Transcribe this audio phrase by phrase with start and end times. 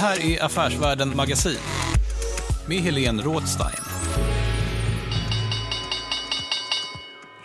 [0.00, 1.58] Här är Affärsvärlden Magasin
[2.68, 3.84] med Helene Rådstein.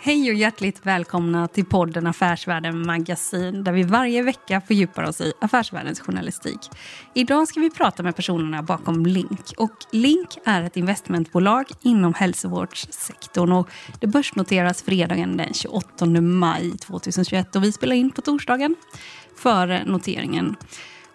[0.00, 5.32] Hej och hjärtligt välkomna till podden Affärsvärlden Magasin där vi varje vecka fördjupar oss i
[5.40, 6.58] affärsvärldens journalistik.
[7.14, 9.52] Idag ska vi prata med personerna bakom Link.
[9.56, 13.68] Och Link är ett investmentbolag inom hälsovårdssektorn och
[14.00, 18.76] det börsnoteras fredagen den 28 maj 2021 och vi spelar in på torsdagen
[19.36, 20.56] före noteringen.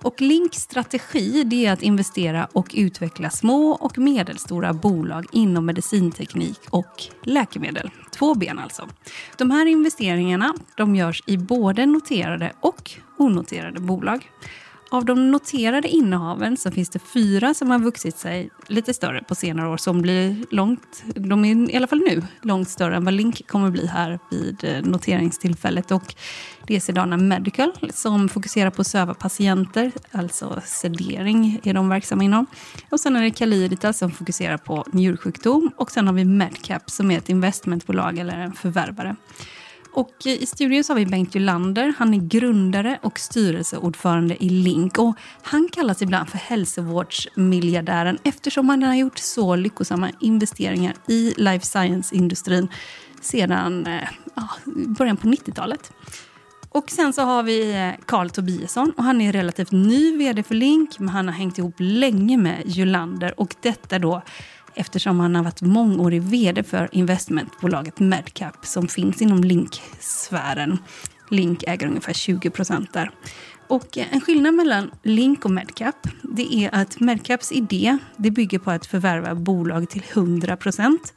[0.04, 6.60] Och Links strategi det är att investera och utveckla små och medelstora bolag inom medicinteknik
[6.70, 7.90] och läkemedel.
[8.12, 8.88] Två ben alltså.
[9.38, 14.30] De här investeringarna de görs i både noterade och onoterade bolag.
[14.94, 19.36] Av de noterade innehaven så finns det fyra som har vuxit sig lite större på
[19.36, 23.14] senare år som blir långt, de är i alla fall nu långt större än vad
[23.14, 25.92] Link kommer bli här vid eh, noteringstillfället.
[25.92, 26.16] Och
[26.68, 32.24] det är Sedana Medical som fokuserar på att söva patienter, alltså sedering är de verksamma
[32.24, 32.46] inom.
[32.90, 37.12] Och sen är det Calidita som fokuserar på njursjukdom och sen har vi Medcap som
[37.12, 39.16] är ett investmentbolag eller en förvärvare.
[39.94, 41.94] Och I studion så har vi Bengt Julander.
[41.98, 44.98] Han är grundare och styrelseordförande i Link.
[44.98, 51.66] Och han kallas ibland för hälsovårdsmiljardären eftersom han har gjort så lyckosamma investeringar i life
[51.66, 52.68] science-industrin
[53.22, 54.50] sedan eh, ja,
[54.88, 55.92] början på 90-talet.
[56.70, 60.56] Och sen så har vi eh, Carl Tobiasson och han är relativt ny vd för
[60.56, 64.22] Link men han har hängt ihop länge med Julander och detta då
[64.76, 70.78] eftersom han har varit mångårig vd för investmentbolaget Medcap som finns inom Link-sfären.
[71.30, 73.12] Link äger ungefär 20 procent där.
[73.68, 78.60] Och eh, en skillnad mellan Link och Medcap det är att Medcaps idé det bygger
[78.60, 81.14] på att förvärva bolag till 100 procent.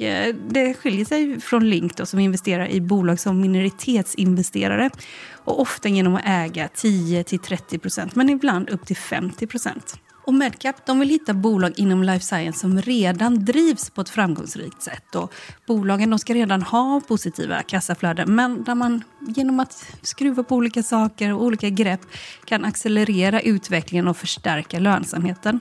[0.00, 4.90] Eh, det skiljer sig från Link då, som investerar i bolag som minoritetsinvesterare
[5.32, 10.00] och ofta genom att äga 10-30 procent men ibland upp till 50 procent.
[10.26, 14.82] Och Medcap de vill hitta bolag inom life science som redan drivs på ett framgångsrikt
[14.82, 15.14] sätt.
[15.14, 15.32] Och
[15.66, 20.82] bolagen de ska redan ha positiva kassaflöden men där man genom att skruva på olika
[20.82, 22.00] saker och olika grepp
[22.44, 25.60] kan accelerera utvecklingen och förstärka lönsamheten.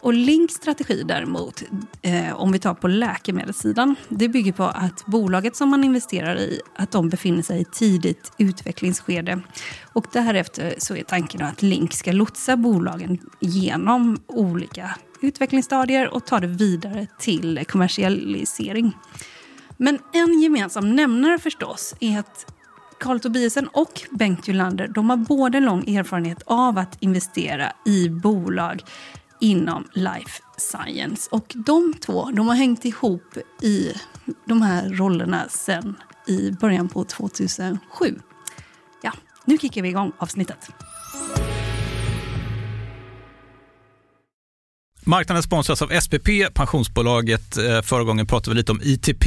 [0.00, 1.62] Och Links strategi däremot,
[2.02, 6.60] eh, om vi tar på läkemedelssidan, det bygger på att bolaget som man investerar i,
[6.76, 9.40] att de befinner sig i tidigt utvecklingsskede.
[9.92, 14.90] Och därefter så är tanken att Link ska lotsa bolagen genom olika
[15.20, 18.96] utvecklingsstadier och ta det vidare till kommersialisering.
[19.76, 22.52] Men en gemensam nämnare förstås är att
[23.00, 28.82] Carl Tobiasen och Bengt Julander de har både lång erfarenhet av att investera i bolag
[29.40, 31.28] inom life science.
[31.32, 33.92] Och de två de har hängt ihop i
[34.44, 37.78] de här rollerna sen i början på 2007.
[39.02, 39.12] Ja,
[39.44, 40.70] nu kickar vi igång avsnittet.
[45.08, 47.56] Marknaden sponsras av SPP, pensionsbolaget.
[47.56, 49.26] Eh, förra gången pratade vi lite om ITP.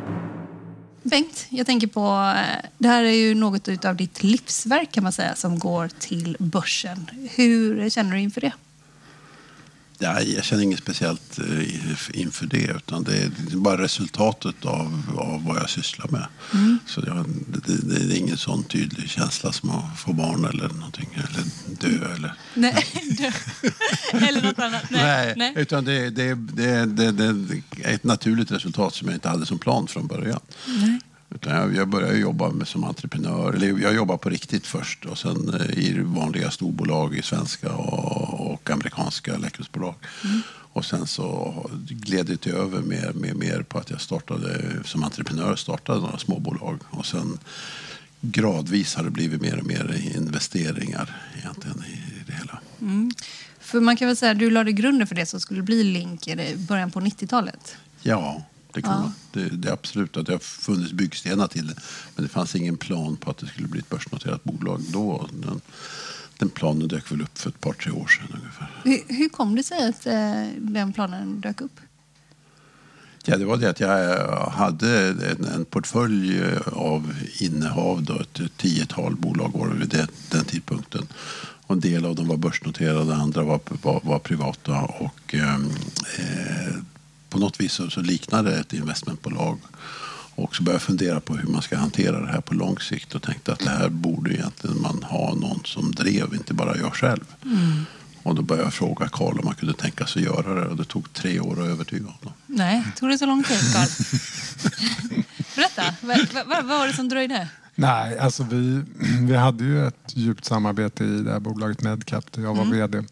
[1.11, 5.11] Bengt, jag tänker på, eh, det här är ju något av ditt livsverk kan man
[5.11, 7.09] säga som går till börsen.
[7.35, 8.51] Hur känner du inför det?
[10.03, 12.71] Ja, jag känner inget speciellt eh, inför det.
[12.75, 16.27] Utan det är bara resultatet av, av vad jag sysslar med.
[16.53, 16.79] Mm.
[16.87, 21.09] Så jag, det, det, är ingen sån tydlig känsla som att få barn eller någonting.
[21.13, 21.43] Eller
[21.79, 22.33] dö eller...
[22.53, 22.85] Nej,
[23.17, 23.31] dö.
[24.27, 24.83] eller något annat.
[24.89, 25.53] Nej, nej, nej.
[25.55, 29.59] utan det, det, det, det, det är ett naturligt resultat som jag inte hade som
[29.59, 30.39] plan från början.
[30.67, 30.99] Nej.
[31.35, 33.53] Utan jag, jag började jobba med, som entreprenör.
[33.53, 38.51] Eller jag jobbade på riktigt först och sen eh, i vanliga storbolag i svenska och,
[38.53, 39.95] och amerikanska läkemedelsbolag.
[40.23, 40.41] Mm.
[40.73, 41.53] Och sen så
[41.89, 46.79] gled det över mer, mer, mer på att jag startade som entreprenör startade några småbolag.
[46.89, 47.39] Och sen
[48.21, 52.59] gradvis har det blivit mer och mer investeringar egentligen i det hela.
[52.81, 53.11] Mm.
[53.59, 56.55] För man kan väl säga du lade grunden för det som skulle bli Link i
[56.57, 57.75] början på 90-talet?
[58.01, 59.11] Ja, det, kan ja.
[59.31, 61.75] det, det, är absolut att det har funnits byggstenar till det.
[62.15, 65.29] Men det fanns ingen plan på att det skulle bli ett börsnoterat bolag då.
[65.33, 65.61] Den,
[66.37, 68.71] den planen dök väl upp för ett par, tre år sedan ungefär.
[68.83, 71.79] Hur, hur kom det sig att eh, den planen dök upp?
[73.25, 79.15] Ja, det var det att jag hade en, en portfölj av innehav, då, ett tiotal
[79.15, 81.07] bolag var vid det, den tidpunkten.
[81.71, 84.81] Och en del av dem var börsnoterade, andra var, var, var privata.
[84.81, 85.69] Och, ehm,
[86.19, 86.73] eh,
[87.31, 89.59] på något vis så, så liknar det ett investmentbolag.
[90.35, 93.15] Och så började jag fundera på hur man ska hantera det här på lång sikt
[93.15, 96.93] och tänkte att det här borde egentligen man ha någon som drev, inte bara jag
[96.93, 97.25] själv.
[97.45, 97.85] Mm.
[98.23, 100.77] Och då började jag fråga Karl om man kunde tänka sig att göra det och
[100.77, 102.33] det tog tre år att övertyga honom.
[102.45, 103.87] Nej, tog det så lång tid Karl?
[105.55, 107.47] Berätta, vad, vad, vad var det som dröjde?
[107.75, 108.83] Nej, alltså vi,
[109.21, 112.77] vi hade ju ett djupt samarbete i det här bolaget Medcap där jag var mm.
[112.77, 113.03] VD.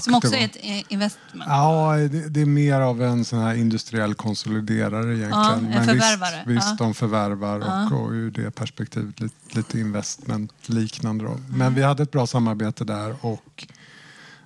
[0.00, 0.56] Som också var, är ett
[0.88, 1.44] investment?
[1.46, 5.30] Ja, det, det, är mer av en sån här industriell konsoliderare egentligen.
[5.32, 6.44] Ja, en Men förvärvare.
[6.46, 6.76] Visst, visst ja.
[6.78, 7.96] de förvärvar ja.
[7.96, 11.24] och, och ur det perspektivet lite, lite investmentliknande.
[11.24, 11.40] Mm.
[11.48, 13.66] Men vi hade ett bra samarbete där och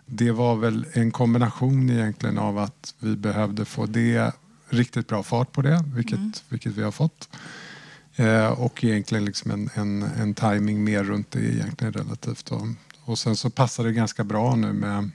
[0.06, 4.32] det var väl en kombination egentligen av att vi behövde få det
[4.68, 6.32] riktigt bra fart på det, vilket, mm.
[6.48, 7.28] vilket vi har fått.
[8.16, 12.50] Eh, och egentligen liksom en, en, en timing mer runt det egentligen relativt.
[12.50, 12.66] Och,
[13.04, 15.10] och sen så passar det ganska bra nu med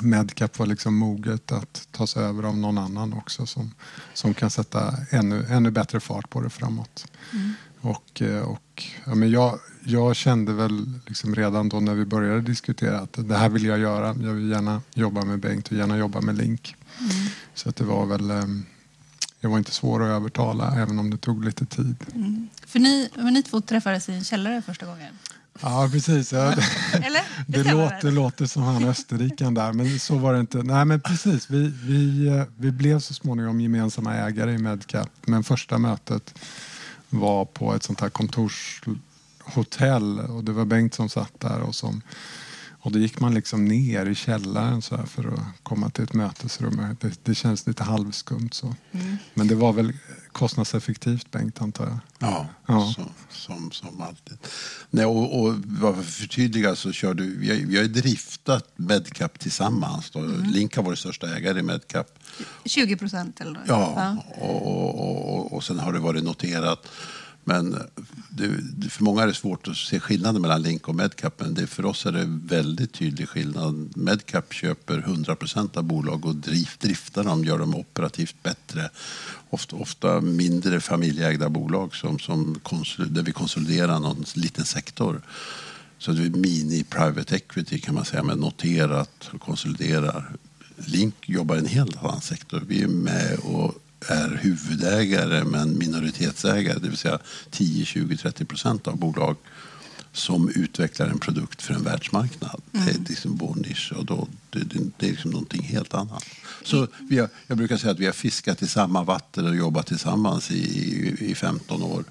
[0.00, 3.74] Medcap var liksom moget att tas över av någon annan också som,
[4.14, 7.06] som kan sätta ännu, ännu bättre fart på det framåt.
[7.32, 7.52] Mm.
[7.80, 12.40] Och, eh, och, ja, men jag, jag kände väl liksom redan då när vi började
[12.40, 14.06] diskutera att det här vill jag göra.
[14.06, 16.76] Jag vill gärna jobba med Bengt och gärna jobba med Link.
[16.98, 17.10] Mm.
[17.54, 18.66] Så att det var väl ehm,
[19.40, 21.96] jag var inte svår att övertala även om det tog lite tid.
[22.14, 22.48] Mm.
[22.66, 25.18] För ni, men ni två träffades i en källare första gången?
[25.60, 26.32] Ja, precis.
[26.32, 26.52] Ja.
[26.92, 27.22] Eller?
[27.46, 30.62] Det, det låter, låter som han österrikan där, men så var det inte.
[30.62, 31.50] Nej, men precis.
[31.50, 36.34] Vi, vi, vi blev så småningom gemensamma ägare i Medcap, men första mötet
[37.08, 42.02] var på ett sånt här kontorshotell och det var Bengt som satt där och som
[42.84, 46.96] Och då gick man liksom ner i källaren så för att komma till ett mötesrum.
[47.00, 48.74] Det, det känns lite halvskumt så.
[48.92, 49.16] Mm.
[49.34, 49.92] Men det var väl
[50.32, 51.98] kostnadseffektivt Bengt antar jag?
[52.18, 52.92] Ja, Ja.
[52.96, 54.38] Så, som, som alltid.
[54.90, 55.54] Nej, och, och
[55.94, 60.10] för förtydliga så kör du, vi har, vi har ju driftat Medcap tillsammans.
[60.10, 60.20] Då.
[60.54, 62.18] Link har varit största ägare i Medcap.
[62.64, 63.62] 20 procent eller något.
[63.66, 66.86] Ja, Och, och, och, och sen har det varit noterat.
[67.44, 67.78] Men
[68.30, 68.48] det,
[68.90, 71.40] för många är det svårt att se skillnaden mellan Link och Medcap.
[71.40, 73.96] Men det, för oss är det väldigt tydlig skillnad.
[73.96, 78.90] Medcap köper 100% av bolag och drift, driftar dem, gör dem operativt bättre.
[79.50, 85.22] Ofta, ofta mindre familjeägda bolag som, som konsol, där vi konsoliderar någon liten sektor.
[85.98, 90.32] Så det är mini-private equity kan man säga, men noterat och konsoliderar.
[90.76, 92.62] Link jobbar i en helt annan sektor.
[92.66, 97.18] Vi är med och är huvudägare men minoritetsägare, det vill säga
[97.50, 99.36] 10, 20, 30 procent av bolag
[100.12, 102.62] som utvecklar en produkt för en världsmarknad.
[102.70, 106.24] Det är liksom vår nisch och då, det, det, det är liksom någonting helt annat.
[106.64, 109.86] Så vi har, jag brukar säga att vi har fiskat i samma vatten och jobbat
[109.86, 112.04] tillsammans i, i, i 15 år.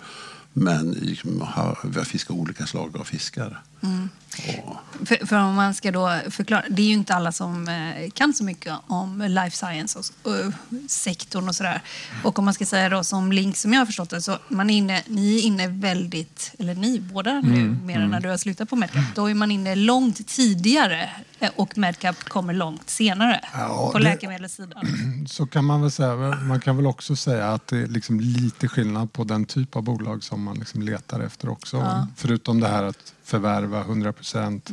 [0.54, 3.62] Men liksom har, vi har fiskat olika slag av fiskar.
[3.82, 8.10] Och, För, för om man ska då förklara, det är ju inte alla som eh,
[8.14, 10.54] kan så mycket om life science och, och
[10.88, 11.82] sektorn och sådär.
[12.24, 14.70] Och om man ska säga då som Link, som jag har förstått det, så man
[14.70, 18.38] är inne, ni är inne väldigt, eller ni båda nu, mer än när du har
[18.38, 21.10] slutat på Medcap, då är man inne långt tidigare
[21.40, 24.86] eh, och Medcap kommer långt senare Ja, på det- läkemedelssidan.
[25.28, 26.16] Så kan man väl säga.
[26.16, 29.84] Man kan väl också säga att det är liksom lite skillnad på den typ av
[29.84, 32.08] bolag som man liksom letar efter också.
[32.16, 34.72] Förutom det här att förvärva 100 procent,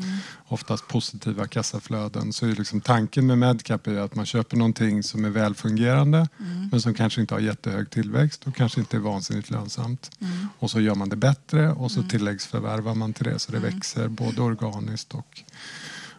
[0.49, 5.25] oftast positiva kassaflöden, så är liksom tanken med Medcap är att man köper någonting som
[5.25, 6.29] är välfungerande
[6.71, 10.11] men som kanske inte har jättehög tillväxt och kanske inte är vansinnigt lönsamt.
[10.59, 14.09] Och så gör man det bättre och så tilläggsförvärvar man till det så det växer
[14.09, 15.43] både organiskt och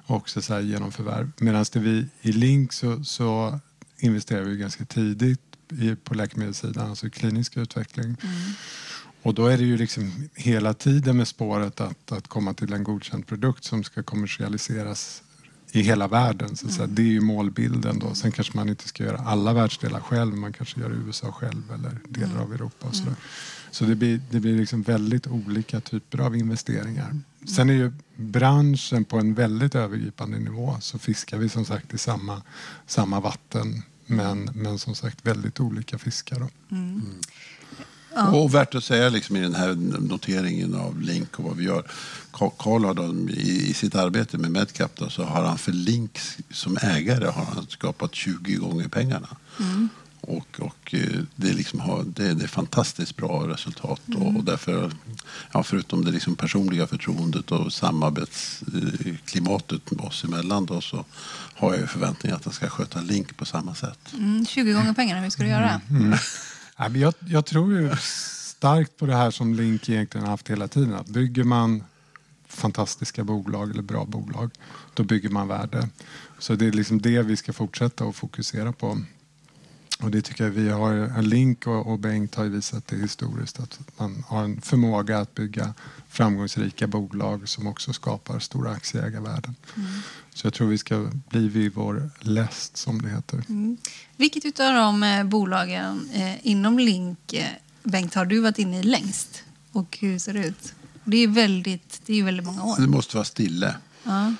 [0.05, 1.31] också så här genom förvärv.
[1.37, 3.59] Medan vi i Link så, så
[3.97, 5.41] investerar vi ganska tidigt
[5.71, 8.15] i, på läkemedelssidan, alltså klinisk utveckling.
[9.21, 12.83] Och då är det ju liksom hela tiden med spåret att, att komma till en
[12.83, 15.23] godkänd produkt som ska kommersialiseras
[15.71, 16.55] i hela världen.
[16.55, 16.87] Så att säga.
[16.87, 18.15] Det är ju målbilden då.
[18.15, 20.35] Sen kanske man inte ska göra alla världsdelar själv.
[20.35, 23.15] Man kanske gör USA själv eller delar av Europa och sådär.
[23.71, 27.19] Så det blir, det blir liksom väldigt olika typer av investeringar.
[27.55, 31.97] Sen är ju branschen på en väldigt övergripande nivå så fiskar vi som sagt i
[31.97, 32.41] samma,
[32.87, 36.39] samma vatten men, men som sagt väldigt olika fiskar.
[36.39, 36.49] Då.
[38.15, 41.83] Och värt att säga liksom i den här noteringen av Link och vad vi gör.
[42.31, 46.19] Carl har då, i, i sitt arbete med Medcap då, så har han för Link
[46.51, 49.27] som ägare har han skapat 20 gånger pengarna.
[50.21, 54.01] Och, och eh, det, är liksom har, det, det är fantastiskt bra resultat.
[54.15, 54.91] Och, och därför,
[55.51, 61.05] ja, förutom det liksom personliga förtroendet och samarbetsklimatet oss emellan då, så
[61.55, 63.99] har jag ju förväntningar att han ska sköta Link på samma sätt.
[64.13, 65.81] Mm, 20 gånger pengarna, hur ska du göra?
[66.79, 70.67] Men jag, jag tror ju starkt på det här som Link egentligen har haft hela
[70.67, 70.93] tiden.
[70.93, 71.83] Att bygger man
[72.47, 74.51] fantastiska bolag eller bra bolag,
[74.93, 75.89] då bygger man värde.
[76.39, 78.97] Så det är liksom det vi ska fortsätta att fokusera på.
[80.01, 84.23] Och det tycker jag vi har, Link och, Bengt har visat det historiskt att man
[84.27, 85.73] har en förmåga att bygga
[86.09, 89.55] framgångsrika bolag som också skapar stora aktieägarvärden.
[90.33, 93.43] Så jag tror vi ska bli vid vår läst som det heter.
[94.17, 97.45] Vilket utav de eh, bolagen eh, inom Link, eh,
[97.83, 99.43] Bengt, har du varit inne i längst?
[99.71, 100.73] Och hur ser det ut?
[101.03, 102.75] Det är väldigt, det är ju väldigt många år.
[102.81, 103.75] Det måste vara stille.
[104.03, 104.33] Ja.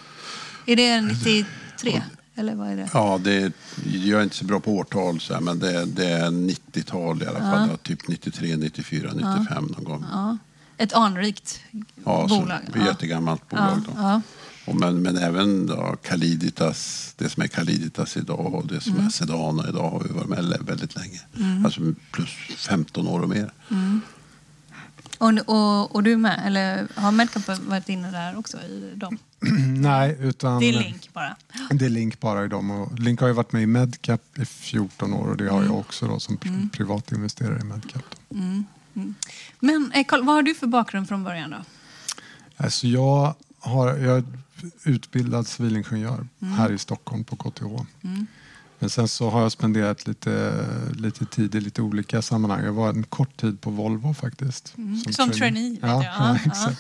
[0.66, 2.02] Är det 93?
[2.40, 2.90] Eller vad är det?
[2.94, 3.52] Ja, det
[3.94, 7.24] jag är inte så bra på årtal, så här, men det, är- det är 90-tal
[7.24, 7.70] i alla fall.
[7.72, 7.78] Ja.
[7.78, 10.06] Typ 93, 94, 95 någon gång.
[10.12, 10.38] Ja.
[10.78, 11.60] Ett anrikt
[12.06, 12.60] Ja, bolag.
[12.76, 13.78] ett jättegammalt bolag.
[13.86, 13.92] Då.
[13.96, 14.22] Ja.
[14.68, 19.06] Och men, men även då Caliditas, det som är Caliditas idag och det som Mm.
[19.06, 21.22] är Sedana idag har vi varit med väldigt länge.
[21.66, 21.82] Alltså
[22.12, 23.52] plus 15 år och mer.
[25.20, 26.42] Och, och, och du med?
[26.46, 29.18] Eller har Medcap varit inne där också i dem?
[29.82, 30.60] Nej, utan...
[30.60, 31.36] Det är Link bara.
[31.72, 32.72] Det är Link bara i dem.
[32.72, 35.80] Och Link har ju varit med i Medcap i 14 år och det har jag
[35.80, 38.04] också då som pri- privatinvesterare i Medcap.
[38.30, 38.38] Då.
[39.60, 41.58] Men eh, Carl, vad har du för bakgrund från början då?
[42.58, 44.24] Alltså jag, har, jag är
[44.84, 47.64] utbildad civilingenjör här i Stockholm på KTH.
[48.80, 52.66] Men sen så har jag spenderat lite, lite tid i lite olika sammanhang.
[52.66, 54.76] Jag var en kort tid på Volvo faktiskt.
[55.12, 56.80] Som trainee, vet Ja, ja, Ja, exakt.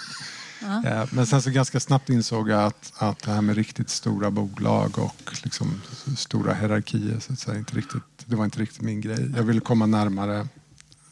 [0.83, 4.31] Ja, Men sen så ganska snabbt insåg jag att, att det här med riktigt stora
[4.31, 5.81] bolag och liksom
[6.17, 9.31] stora hierarkier, så att säga, inte riktigt, det var inte riktigt min grej.
[9.35, 10.47] Jag ville komma närmare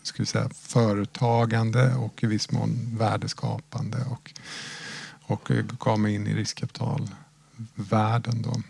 [0.07, 4.33] ska säga, företagande och i viss mån värdeskapande och,
[5.21, 7.09] och eh, gav mig in i riskkapital
[7.75, 8.41] världen.
[8.41, 8.61] Då.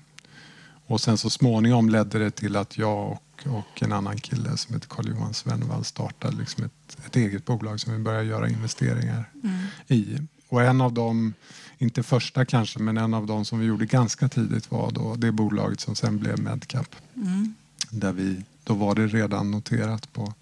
[0.88, 4.75] Och sen så småningom ledde det till att jag och, och en annan kille som
[4.75, 9.65] heter Carl-Johan Svennevall startade liksom ett, ett eget bolag som vi började göra investeringar Mm.
[9.88, 10.17] i.
[10.50, 11.34] Och en av dem,
[11.77, 15.32] inte första kanske, men en av dem som vi gjorde ganska tidigt var då det
[15.32, 16.96] bolaget som sen blev Medcap.
[17.15, 17.53] Mm.
[17.89, 20.34] Där vi, då var det redan noterat på,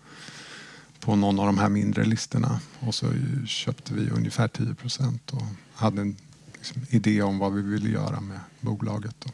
[0.99, 2.59] på någon av de här mindre listorna.
[2.79, 3.07] Och så
[3.45, 6.15] köpte vi ungefär 10 procent och hade en
[6.53, 9.15] liksom, idé om vad vi ville göra med bolaget.
[9.19, 9.29] Då.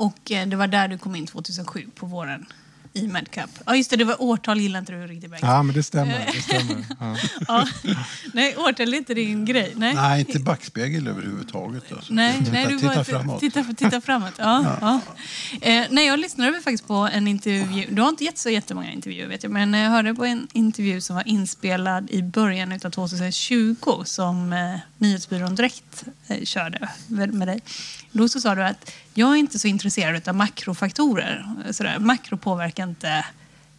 [0.00, 2.46] Och eh, det var där du kom in 2007 på våren
[2.92, 3.50] i Medcap.
[3.66, 5.42] Ja, just det, det var årtal gillar inte du riktigt Bengt.
[5.42, 6.30] Ja, men det stämmer.
[6.32, 6.84] Det stämmer.
[7.00, 7.16] Ja.
[7.48, 7.66] Ja.
[8.34, 9.72] Nej, årtal är inte din grej.
[9.76, 11.92] Nej, Nej, inte backspegel överhuvudtaget.
[11.92, 12.12] Alltså.
[12.14, 13.40] Nej, titta, nej, du titta bara- framåt.
[13.40, 14.32] Titta, titta framåt.
[14.38, 15.00] Ja, ja.
[15.60, 17.86] Eh, nej, jag lyssnade faktiskt på en intervju.
[17.90, 19.52] Du har inte gett så jättemånga intervjuer vet jag.
[19.52, 24.76] Men jag hörde på en intervju som var inspelad i början av 2020 som eh,
[24.98, 27.60] Nyhetsbyrån Direkt eh, Eh, körde med, dig.
[28.12, 31.46] Då så sa du att jag är inte så intresserad av makrofaktorer.
[31.70, 31.98] Sådär.
[31.98, 33.24] Makro påverkar inte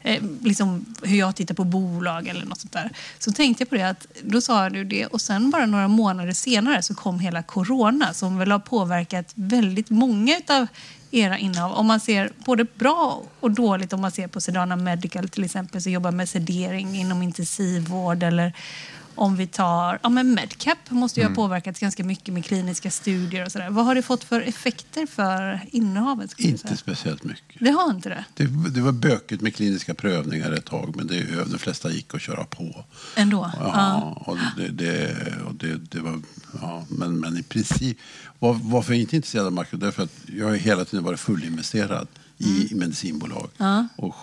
[0.02, 2.90] eh, liksom hur jag tittar på bolag eller något sånt där.
[3.20, 6.32] Så tänkte jag på det att då sa du det och sen bara några månader
[6.32, 10.68] senare så kom hela corona som väl har påverkat väldigt många utav
[11.12, 11.72] era innehav.
[11.72, 15.82] Om man ser både bra och dåligt om man ser på Sedana Medical till exempel
[15.82, 18.54] som jobbar med sedering inom intensivvård eller
[19.16, 23.46] om vi tar, ja men Medcap måste ju ha påverkats ganska mycket med kliniska studier
[23.46, 23.70] och sådär.
[23.70, 26.40] Vad har det fått för effekter för innehavet?
[26.40, 27.60] Inte speciellt mycket.
[27.60, 28.26] Det har inte det?
[28.34, 32.22] Det, det var bökigt med kliniska prövningar ett tag, men det, de flesta gick att
[32.22, 32.86] köra på.
[33.16, 33.52] Ändå?
[33.60, 35.16] Ja, och det, det,
[35.48, 36.22] och det, det var,
[36.62, 37.98] ja, men, men i princip,
[38.40, 42.08] var, varför jag inte intresserad av makro, därför att jag har hela tiden varit fullinvesterad
[42.38, 43.50] i, i medicinbolag.
[43.58, 43.88] Ja.
[43.96, 44.16] Och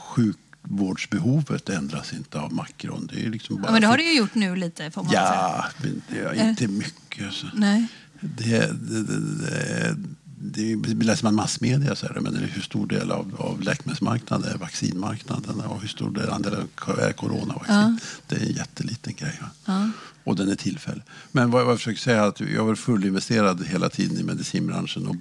[0.69, 3.09] sjukvårdsbehovet ändras inte av makron.
[3.13, 5.11] Det är liksom bara Ja, men det har du ju gjort nu lite får man
[5.11, 5.23] säga.
[5.23, 7.27] Ja, men det är inte mycket.
[7.27, 7.47] Alltså.
[7.55, 7.87] Nej.
[8.21, 9.97] Det, det, det,
[10.41, 13.35] det, det läser man massmedia så är det, men det är hur stor del av,
[13.39, 16.55] av läkemedelsmarknaden är vaccinmarknaden och hur stor del andel
[16.99, 17.75] är coronavaccin.
[17.75, 17.97] Ja.
[18.27, 19.41] Det är en jätteliten grej.
[19.65, 19.91] Ja.
[20.25, 21.03] Och den är tillfällig.
[21.33, 25.07] Men vad jag försöker säga är att jag varit fullinvesterad hela tiden i medicinbranschen.
[25.07, 25.17] Och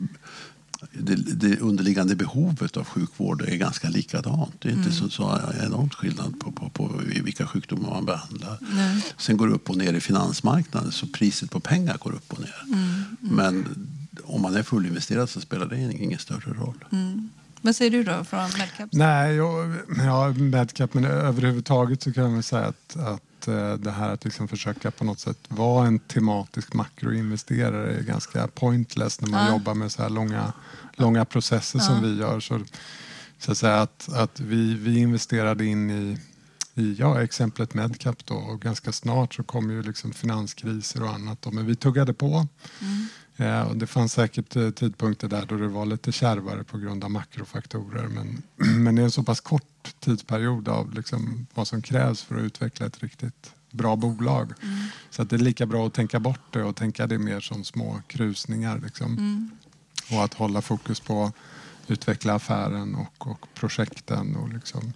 [0.92, 4.56] det, det underliggande behovet av sjukvård är ganska likadant.
[4.60, 8.58] Det är inte så, så enormt skillnad på, på, på vilka sjukdomar man behandlar.
[8.62, 9.06] Nej.
[9.18, 12.40] Sen går det upp och ner i finansmarknaden så priset på pengar går upp och
[12.40, 12.64] ner.
[13.20, 13.66] Men
[14.24, 16.86] om man är fullinvesterad så spelar det ingen större roll.
[17.62, 18.94] Vad säger du då från Medcaps?
[18.94, 23.92] Nej, jag, ja, Medcap, men överhuvudtaget så kan jag väl säga att, att eh, det
[23.92, 29.30] här att liksom försöka på något sätt vara en tematisk makroinvesterare är ganska pointless när
[29.30, 29.52] man Ja.
[29.52, 30.54] jobbar med så här långa,
[30.94, 32.40] långa processer som vi gör.
[32.40, 32.60] Så,
[33.40, 36.18] så att att, att vi, vi investerade in i,
[36.78, 41.42] i ja, exemplet Medcap då och ganska snart så kom ju liksom finanskriser och annat.
[41.42, 42.48] Då, men vi tuggade på.
[43.36, 47.04] Ja, och det fanns säkert eh, tidpunkter där då det var lite kärvare på grund
[47.04, 48.08] av makrofaktorer.
[48.08, 48.42] Men,
[48.84, 52.42] men det är en så pass kort tidsperiod av liksom vad som krävs för att
[52.42, 54.54] utveckla ett riktigt bra bolag.
[55.10, 57.64] Så att det är lika bra att tänka bort det och tänka det mer som
[57.64, 58.82] små krusningar.
[58.84, 59.52] Liksom.
[60.12, 61.34] Och att hålla fokus på att
[61.88, 64.36] utveckla affären och, och projekten.
[64.36, 64.94] Och liksom,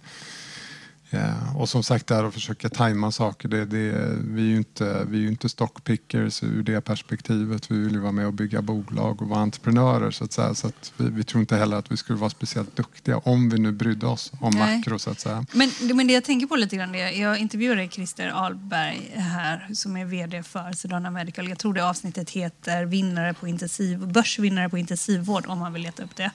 [1.14, 3.48] Ja, och som sagt där att försöka tajma saker.
[3.48, 7.70] Det, det, vi är ju inte, vi är inte stockpickers ur det perspektivet.
[7.70, 10.54] Vi vill ju vara med och bygga bolag och vara entreprenörer så att säga.
[10.54, 13.58] Så att vi, vi tror inte heller att vi skulle vara speciellt duktiga om vi
[13.58, 14.76] nu brydde oss om Nej.
[14.76, 15.46] makro så att säga.
[15.52, 19.96] Men, men det jag tänker på lite grann, det, jag intervjuade Christer Ahlberg här som
[19.96, 21.48] är vd för Sedana Medical.
[21.48, 26.02] Jag tror det avsnittet heter vinnare på intensiv, Börsvinnare på intensivvård om man vill leta
[26.02, 26.30] upp det.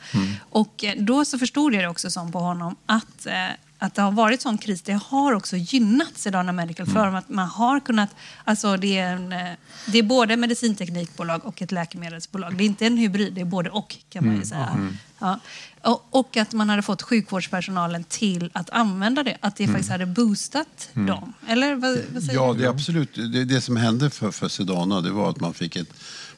[0.49, 3.33] Och eh, då så förstod jag det också som på honom att eh,
[3.79, 7.47] att det har varit sån kris, det har också gynnat Sedana Medical för att man
[7.47, 8.09] har kunnat,
[8.43, 9.51] alltså det är, en, eh,
[9.85, 12.57] det är både medicinteknikbolag och ett läkemedelsbolag.
[12.57, 14.91] Det är inte en hybrid, det är både och kan man ju säga.
[15.19, 15.39] Ja.
[15.81, 20.05] Och, och att man hade fått sjukvårdspersonalen till att använda det, att det faktiskt hade
[20.05, 21.33] boostat dem.
[21.47, 22.59] Eller vad, vad säger Ja, du?
[22.59, 23.15] det är absolut.
[23.15, 25.89] Det, det som hände för, för Sedana det var att man fick ett...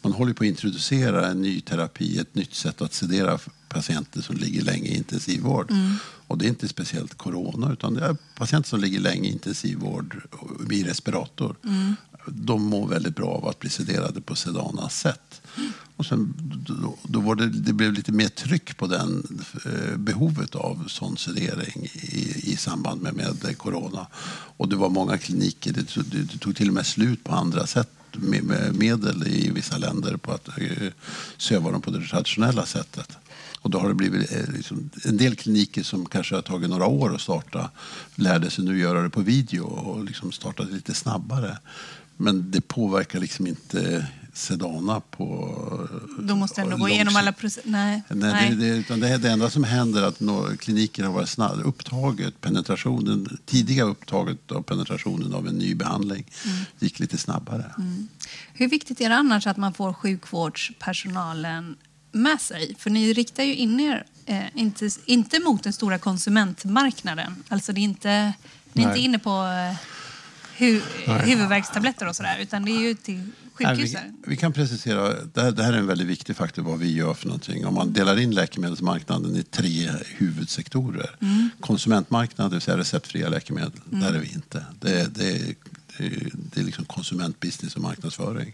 [0.01, 3.37] Man håller på att introducera en ny terapi, ett nytt sätt att sedera
[3.69, 5.73] patienter som ligger länge i intensivvård.
[6.27, 10.21] Och det är inte speciellt corona, utan det är patienter som ligger länge i intensivvård
[10.71, 11.55] i respirator.
[12.27, 15.41] De mår väldigt bra av att bli sederade på Sedanas sätt.
[15.95, 16.33] Och sen,
[16.67, 21.17] då, då var det, det blev lite mer tryck på den eh, behovet av sån
[21.17, 24.07] sedering i, i samband med, med corona.
[24.57, 27.33] Och det var många kliniker, det, tog- det, det tog till och med slut på
[27.33, 27.89] andra sätt
[28.73, 30.87] medel i vissa länder på att eh,
[31.37, 33.17] söva dem på det traditionella sättet.
[33.61, 36.85] Och då har det blivit eh, liksom, en del kliniker som kanske har tagit några
[36.85, 37.69] år att starta
[38.15, 41.57] lärde sig nu göra det på video och liksom startade lite snabbare.
[42.17, 44.07] Men det påverkar liksom inte
[44.39, 45.87] Sedana på...
[46.19, 47.69] Då måste ändå gå igenom alla processer?
[47.69, 48.03] Nej.
[48.09, 48.49] Nej, Nej.
[48.49, 51.59] Det, det, utan det, det enda som händer är att nå- kliniken har varit snabb.
[51.65, 56.25] Upptaget, penetrationen, tidiga upptaget av penetrationen av en ny behandling
[56.79, 57.65] gick lite snabbare.
[58.53, 61.75] Hur viktigt är det annars att man får sjukvårdspersonalen
[62.11, 62.75] med sig?
[62.79, 67.43] För ni riktar ju in er eh, inte, inte mot den stora konsumentmarknaden.
[67.47, 68.33] Alltså det är inte,
[68.73, 69.05] ni är inte Nej.
[69.05, 69.77] inne på eh,
[70.57, 74.17] hu, huvudvärkstabletter och sådär, utan det är ju till Nej, sjukhusen.
[74.23, 76.93] vi, vi kan precisera, det här, det här är en väldigt viktig faktor vad vi
[76.93, 77.65] gör för någonting.
[77.65, 81.15] Om man delar in läkemedelsmarknaden i tre huvudsektorer.
[81.59, 84.65] Konsumentmarknad, det vill säga receptfria läkemedel, där är vi inte.
[84.79, 85.55] Det, det, är-
[85.97, 88.53] det, det är liksom konsumentbusiness och marknadsföring.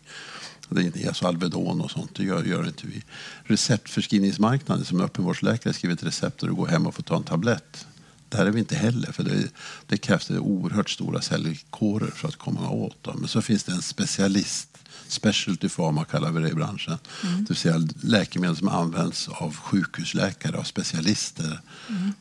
[0.69, 3.03] Det är inte alltså Alvedon och sånt, det gör, gör inte vi.
[3.43, 7.87] Receptförskrivningsmarknaden, som öppenvårdsläkare skriver ett recept och du går hem och får ta en tablett.
[8.29, 9.47] Där är vi inte heller, för det,
[9.87, 13.17] det krävs det oerhört stora säljkårer för att komma åt dem.
[13.19, 14.69] Men så finns det en specialist,
[15.07, 16.97] specialty pharma kallar vi det i branschen.
[17.21, 21.59] Det vill säga läkemedel som används av sjukhusläkare, av specialister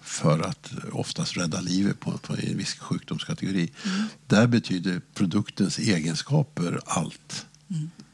[0.03, 3.71] för att oftast rädda livet på, på en viss sjukdomskategori.
[4.27, 7.47] Där betyder produktens egenskaper allt.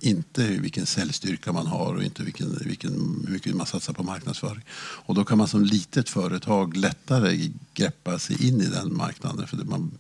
[0.00, 2.92] Inte vilken säljstyrka man har och inte vilken, vilken,
[3.26, 4.64] hur mycket man satsar på marknadsföring.
[5.06, 9.46] Och då kan man som litet företag lättare greppa sig in i den marknaden.
[9.46, 9.90] För det man,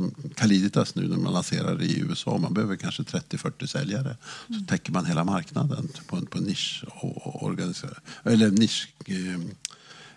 [0.00, 4.16] som Caliditas nu när man lanserar i USA, man behöver kanske 30-40 säljare.
[4.46, 7.58] Så täcker man hela marknaden på på nisch, och, och
[8.24, 9.34] eller nisch eh,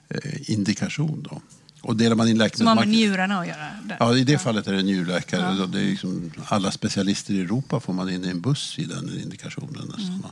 [0.10, 1.28] eh, indikation.
[1.30, 1.42] Då.
[1.82, 2.92] Och delar man in Som har med läkemedelsmarknaden...
[2.92, 3.70] njurarna att göra.
[3.84, 3.98] Där.
[4.00, 5.68] Ja, i det fallet är det njurläkare.
[5.68, 9.20] Det är liksom, alla specialister i Europa får man in i en buss i den
[9.24, 9.88] indikationen.
[9.98, 10.32] nästan.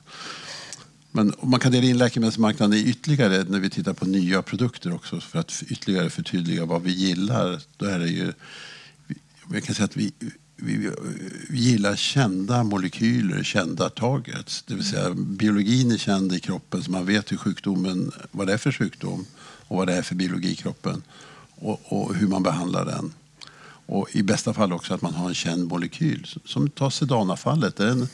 [1.11, 5.19] Men man kan dela in läkemedelsmarknaden i ytterligare när vi tittar på nya produkter också
[5.19, 7.61] för att ytterligare förtydliga vad vi gillar.
[7.77, 8.33] Då är det ju,
[9.53, 10.13] jag kan säga att vi,
[10.55, 10.91] vi,
[11.49, 14.63] vi gillar kända molekyler, kända targets.
[14.67, 18.53] Det vill säga biologin är känd i kroppen så man vet hur sjukdomen, vad det
[18.53, 19.25] är för sjukdom
[19.67, 21.01] och vad det är för biologi i kroppen
[21.55, 23.13] och, och hur man behandlar den.
[23.85, 26.27] Och i bästa fall också att man har en känd molekyl.
[26.45, 27.75] Som ta Sedana-fallet.
[27.75, 28.07] Det är En,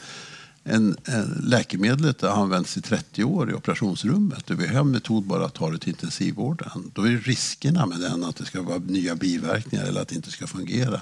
[0.70, 4.52] en, en, läkemedlet har använts i 30 år i operationsrummet.
[4.52, 6.92] Vi har en metod bara att ta det till intensivvården.
[6.94, 10.32] Då är riskerna med den att det ska vara nya biverkningar eller att det inte
[10.32, 11.02] ska fungera.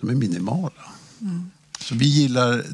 [0.00, 0.92] De är minimala.
[1.80, 2.64] Så vi gillar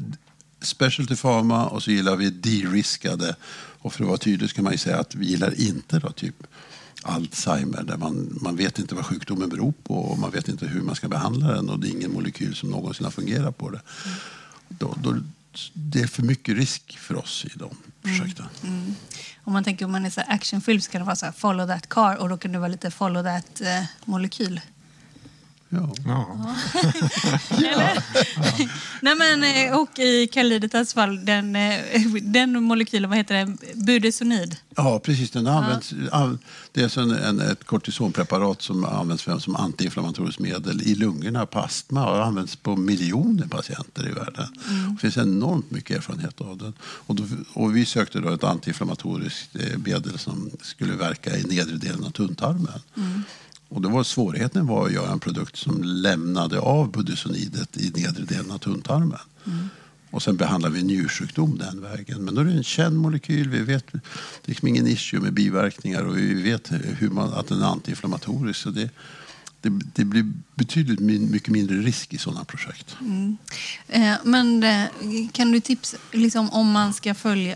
[0.61, 3.35] specialty pharma och så gillar vi de-riskade.
[3.81, 6.11] Och för att vara tydlig så kan man ju säga att vi gillar inte då
[6.11, 6.47] typ
[7.03, 10.81] Alzheimer där man, man vet inte vad sjukdomen beror på och man vet inte hur
[10.81, 13.81] man ska behandla den och det är ingen molekyl som någonsin har fungerat på det.
[14.69, 15.15] Då, då,
[15.73, 18.45] det är för mycket risk för oss i de projekten.
[18.63, 18.75] Mm.
[18.75, 18.95] Mm.
[19.43, 21.33] Om man tänker om man är så här actionfilm så kan det vara så här
[21.33, 24.61] follow that car och då kan det vara lite follow that eh, molekyl.
[25.71, 25.93] Ja.
[27.61, 28.01] Ja.
[29.01, 31.79] Nej men eh, och i Caliditas fall den, eh,
[32.21, 33.57] den molekylen, vad heter den?
[33.75, 34.55] Budesonid.
[34.75, 35.31] Ja, precis.
[35.31, 36.39] Den används, an-
[36.71, 41.45] Det är alltså en, en, ett kortisonpreparat som används för, som antiinflammatoriskt medel i lungorna
[41.45, 44.47] på astma och har använts på miljoner patienter i världen.
[44.95, 46.73] Det finns enormt mycket erfarenhet av den.
[46.81, 51.77] Och, då, och vi sökte då ett antiinflammatoriskt eh, medel som skulle verka i nedre
[51.77, 52.79] delen av tunntarmen.
[53.71, 58.25] Och då var svårigheten var att göra en produkt som lämnade av budesonidet i nedre
[58.25, 59.19] delen av tunntarmen.
[60.11, 62.23] Och sen behandlar vi njursjukdom den vägen.
[62.23, 63.49] Men då är det en känd molekyl.
[63.49, 64.01] Vi vet det är
[64.45, 68.59] liksom ingen issue med biverkningar och vi vet hur man, att den är antiinflammatorisk.
[68.59, 68.89] Så det,
[69.61, 72.97] det, det blir betydligt min, mycket mindre risk i sådana projekt.
[73.87, 74.85] Eh, men eh,
[75.31, 77.55] kan du tipsa liksom, om man ska följa...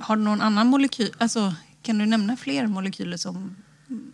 [0.00, 1.10] Har du någon annan molekyl?
[1.18, 3.56] Alltså, kan du nämna fler molekyler som...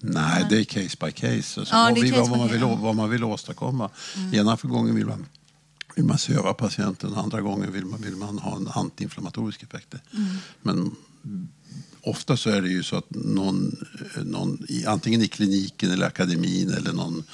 [0.00, 1.60] Nej, det är case by case.
[1.60, 3.90] Alltså, Ja, vad, vi, case vad, man vill, vad man vill åstadkomma.
[4.32, 5.26] Ena för gången vill man,
[5.96, 9.94] vill man söva patienten, andra gången vill man, vill man ha en antiinflammatorisk effekt.
[10.62, 10.96] Men
[12.02, 13.76] ofta så är det ju så att någon,
[14.16, 17.24] någon antingen i kliniken eller akademin eller någon,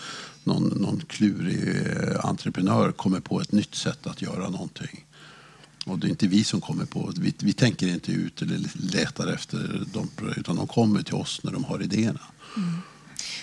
[0.44, 5.04] någon, någon klurig eh, entreprenör kommer på ett nytt sätt att göra någonting.
[5.86, 9.26] Och det är inte vi som kommer på vi, vi tänker inte ut eller letar
[9.26, 12.20] efter dem, utan de kommer till oss när de har idéerna.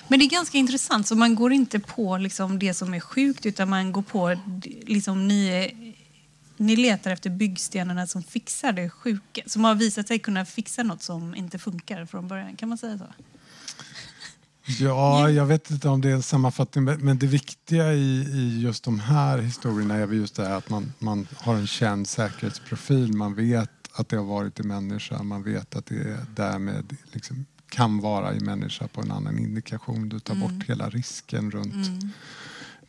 [0.08, 3.46] Men det är ganska intressant, så man går inte på liksom, det som är sjukt
[3.46, 4.38] utan man går på...
[4.86, 5.72] Liksom, ni,
[6.58, 9.42] ni letar efter byggstenarna som fixar det sjuka.
[9.46, 12.56] Som har visat sig kunna fixa något som inte funkar från början.
[12.56, 13.06] Kan man säga så?
[14.80, 18.84] Ja, jag vet inte om det är en sammanfattning, men det viktiga i, i just
[18.84, 23.14] de här historierna är väl just det här att man, man har en känd säkerhetsprofil.
[23.14, 28.00] Man vet att det har varit i människa, man vet att det därmed liksom kan
[28.00, 30.10] vara i människa på en annan indikation.
[30.10, 31.88] Du tar bort hela risken runt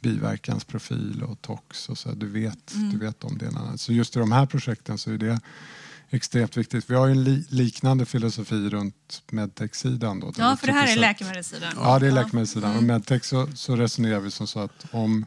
[0.00, 2.12] biverkansprofil och tox och så.
[2.12, 2.90] Du vet, mm.
[2.90, 3.78] du vet om det.
[3.78, 5.40] Så just i de här projekten så är det
[6.10, 6.90] extremt viktigt.
[6.90, 10.20] Vi har ju en li liknande filosofi runt medtech-sidan.
[10.20, 11.72] Då, ja, för det här är läkemedelssidan.
[11.76, 12.70] Ja, det är läkemedelssidan.
[12.70, 12.78] Mm.
[12.78, 15.26] Och medtech så, så resonerar vi som så att om,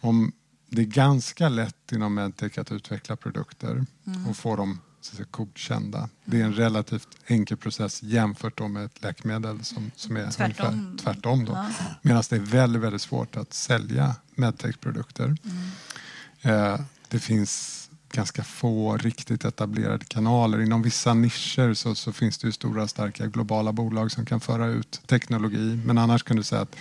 [0.00, 0.32] om
[0.70, 4.26] det är ganska lätt inom medtech att utveckla produkter mm.
[4.26, 6.08] och få dem så godkända.
[6.24, 10.66] Det är en relativt enkel process jämfört med ett läkemedel som, som är tvärtom.
[10.66, 11.44] ungefär tvärtom.
[11.44, 11.52] Då.
[11.52, 11.70] Ja.
[12.02, 15.36] Medan det är väldigt, väldigt svårt att sälja medtech-produkter.
[15.44, 16.74] Mm.
[16.74, 20.60] Eh, det finns ganska få riktigt etablerade kanaler.
[20.60, 24.66] Inom vissa nischer så, så, finns det ju stora starka globala bolag som kan föra
[24.66, 25.80] ut teknologi.
[25.84, 26.76] Men annars kan du säga att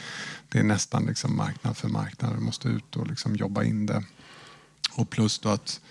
[0.50, 2.36] det är nästan liksom marknad för marknad.
[2.36, 4.04] Du måste ut och liksom jobba in det.
[4.96, 5.82] Och plus då att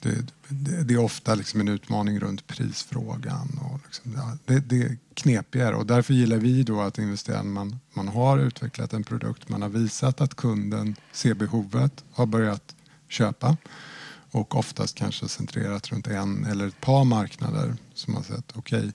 [0.00, 3.60] det, det, det är ofta liksom en utmaning runt prisfrågan.
[3.62, 7.50] Och liksom, ja, det, det är knepigare och därför gillar vi då att investera när
[7.50, 12.74] man, man har utvecklat en produkt, man har visat att kunden ser behovet, har börjat
[13.08, 13.56] köpa
[14.30, 18.92] och oftast kanske centrerat runt en eller ett par marknader som har sett okej, okay,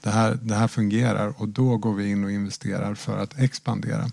[0.00, 4.10] det, här, det här fungerar och då går vi in och investerar för att expandera.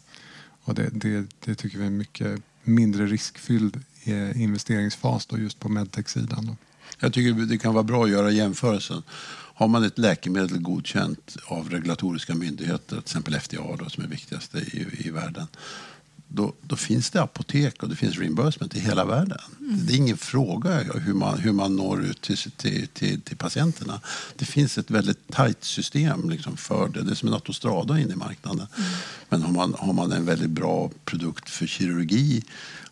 [0.64, 5.70] Och det, det, det tycker vi är mycket mindre riskfylld eh, investeringsfas då just på
[5.70, 6.58] medtech-sidan.
[7.00, 9.04] Jag tycker det kan vara bra att göra jämförelsen.
[9.54, 14.56] Har man ett läkemedel godkänt av regulatoriska myndigheter, till exempel FDA då, som är viktigast
[14.56, 15.48] i, i världen,
[16.28, 19.38] då, då, finns det apotek och det finns reimbursement i hela världen.
[19.60, 19.86] Mm.
[19.86, 24.02] Det är ingen fråga hur man, hur man når ut till, till, till, till patienterna.
[24.36, 27.04] Det finns ett väldigt tajt system liksom för det.
[27.04, 28.68] Det är som en autostrada in i marknaden.
[28.78, 28.90] Mm.
[29.30, 32.44] Men har man, har man en väldigt bra produkt för kirurgi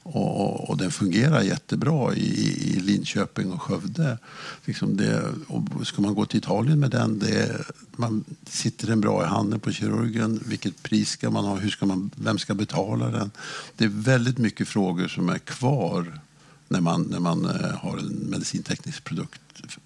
[0.07, 2.27] och, och den fungerar jättebra i,
[2.69, 4.17] i Linköping och Skövde.
[4.65, 7.65] Liksom det, och ska man gå till Italien med den, det,
[7.95, 10.43] man, sitter den bra i handen på kirurgen?
[10.45, 11.55] Vilket pris ska man ha?
[11.55, 13.31] Hur ska man, vem ska betala den?
[13.75, 16.19] Det är väldigt mycket frågor som är kvar
[16.67, 19.41] när man, när man eh, har en medicinteknisk produkt.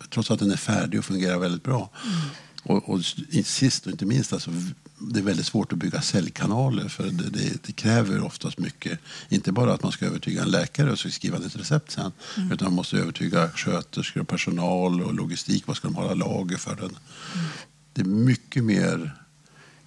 [0.10, 1.90] Trots att den är färdig och fungerar väldigt bra.
[2.06, 2.20] Mm.
[2.64, 3.06] Och, och
[3.46, 4.52] sist och inte minst, alltså,
[5.00, 9.00] det är väldigt svårt att bygga säljkanaler för det, det, det, kräver oftast mycket.
[9.30, 12.12] Inte bara att man ska övertyga en läkare och skriva ett recept sen.
[12.38, 12.52] Mm.
[12.52, 15.68] Utan man måste övertyga sköterskor, personal och logistik.
[15.68, 16.86] Vad ska de hålla lager för den?
[16.86, 17.46] Mm.
[17.94, 19.16] Det är mycket mer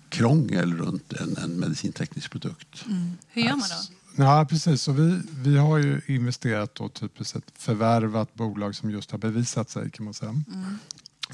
[0.08, 2.84] krångel runt en, en medicinteknisk produkt.
[2.86, 3.12] Mm.
[3.28, 4.22] Hur gör man då?
[4.22, 4.82] Ja, precis.
[4.82, 9.70] Så vi, vi har ju investerat och typiskt sett förvärvat bolag som just har bevisat
[9.70, 10.42] sig kan man säga.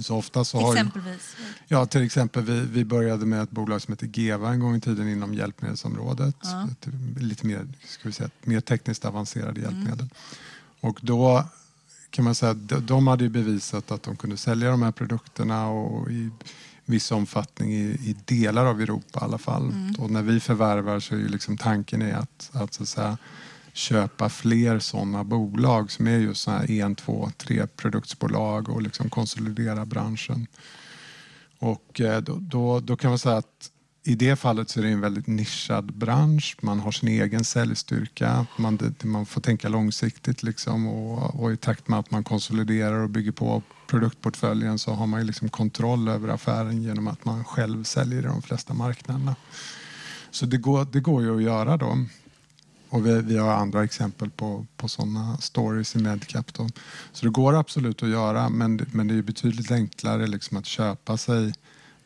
[0.01, 1.37] Så ofta så har Exempelvis?
[1.69, 4.81] ja, till exempel vi, vi började med ett bolag som heter Geva en gång i
[4.81, 6.37] tiden inom hjälpmedelsområdet.
[6.43, 6.69] Ja.
[7.17, 9.63] Lite mer, ska vi säga, mer tekniskt avancerade mm.
[9.63, 9.99] hjälpmedel.
[10.01, 10.11] Mm.
[10.81, 11.45] Och då
[12.11, 16.11] kan man säga att de hade bevisat att de kunde sälja de här produkterna och
[16.11, 16.31] i
[16.85, 19.71] viss omfattning i, i delar av Europa i alla fall.
[19.71, 19.95] Mm.
[19.99, 23.19] Och när vi förvärvar så är ju liksom tanken är att, att, så att säga,
[23.79, 29.11] köpa fler sådana bolag som är just sådana här en, två, tre produktsbolag och liksom
[29.11, 30.47] konsolidera branschen.
[31.59, 33.71] Och eh, då, då, då, kan man säga att
[34.05, 36.57] i det fallet så är det en väldigt nischad bransch.
[36.61, 38.47] Man har sin egen säljstyrka.
[38.57, 43.11] Man, man får tänka långsiktigt liksom och, och, i takt med att man konsoliderar och
[43.11, 47.85] bygger på produktportföljen så har man ju liksom kontroll över affären genom att man själv
[47.85, 49.37] säljer i de flesta marknaderna.
[50.31, 51.99] Så det går, det går ju att göra då.
[52.91, 56.55] Och vi, vi, har andra exempel på, på sådana stories i Medcap.
[56.55, 56.69] Då.
[57.13, 61.17] Så det går absolut att göra men, men det är betydligt enklare liksom att köpa
[61.17, 61.53] sig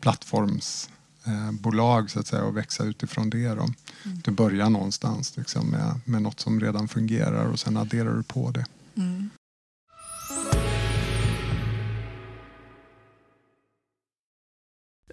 [0.01, 3.49] plattformsbolag eh, så att säga, och växa utifrån det.
[3.49, 3.63] Då.
[3.63, 3.75] Mm.
[4.25, 8.51] Du börjar någonstans liksom, med, med något som redan fungerar och sen adderar du på
[8.51, 8.67] det.
[8.95, 9.31] Mm.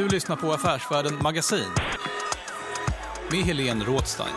[0.00, 1.64] Du lyssnar på Affärsvärlden Magasin
[3.30, 4.34] med Helene Rådstein.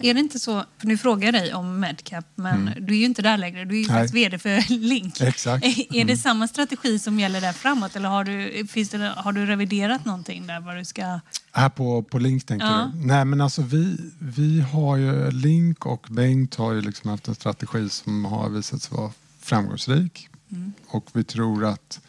[0.00, 2.86] Är det inte så, för nu frågar jag dig om Medcap, men Mm.
[2.86, 3.64] du är ju inte där längre.
[3.64, 3.94] Du är ju Nej.
[3.96, 5.20] faktiskt vd för Link.
[5.20, 5.64] Exakt.
[5.64, 6.16] Är det Mm.
[6.16, 10.46] samma strategi som gäller där framåt eller har du, finns det, har du reviderat någonting
[10.46, 11.20] där vad du ska...
[11.52, 12.90] Här på, på Link tänker Ja.
[12.94, 13.06] du?
[13.06, 17.34] Nej men alltså vi, vi har ju, Link och Bengt har ju liksom haft en
[17.34, 20.28] strategi som har visat sig vara framgångsrik.
[20.52, 20.72] Mm.
[20.88, 22.00] Och vi tror att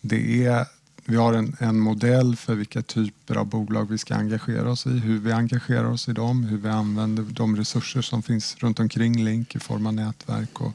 [0.00, 0.66] det är,
[1.10, 4.90] vi har en, en modell för vilka typer av bolag vi ska engagera oss i,
[4.90, 9.24] hur vi engagerar oss i dem, hur vi använder de resurser som finns runt omkring
[9.24, 10.72] Link i form av nätverk och,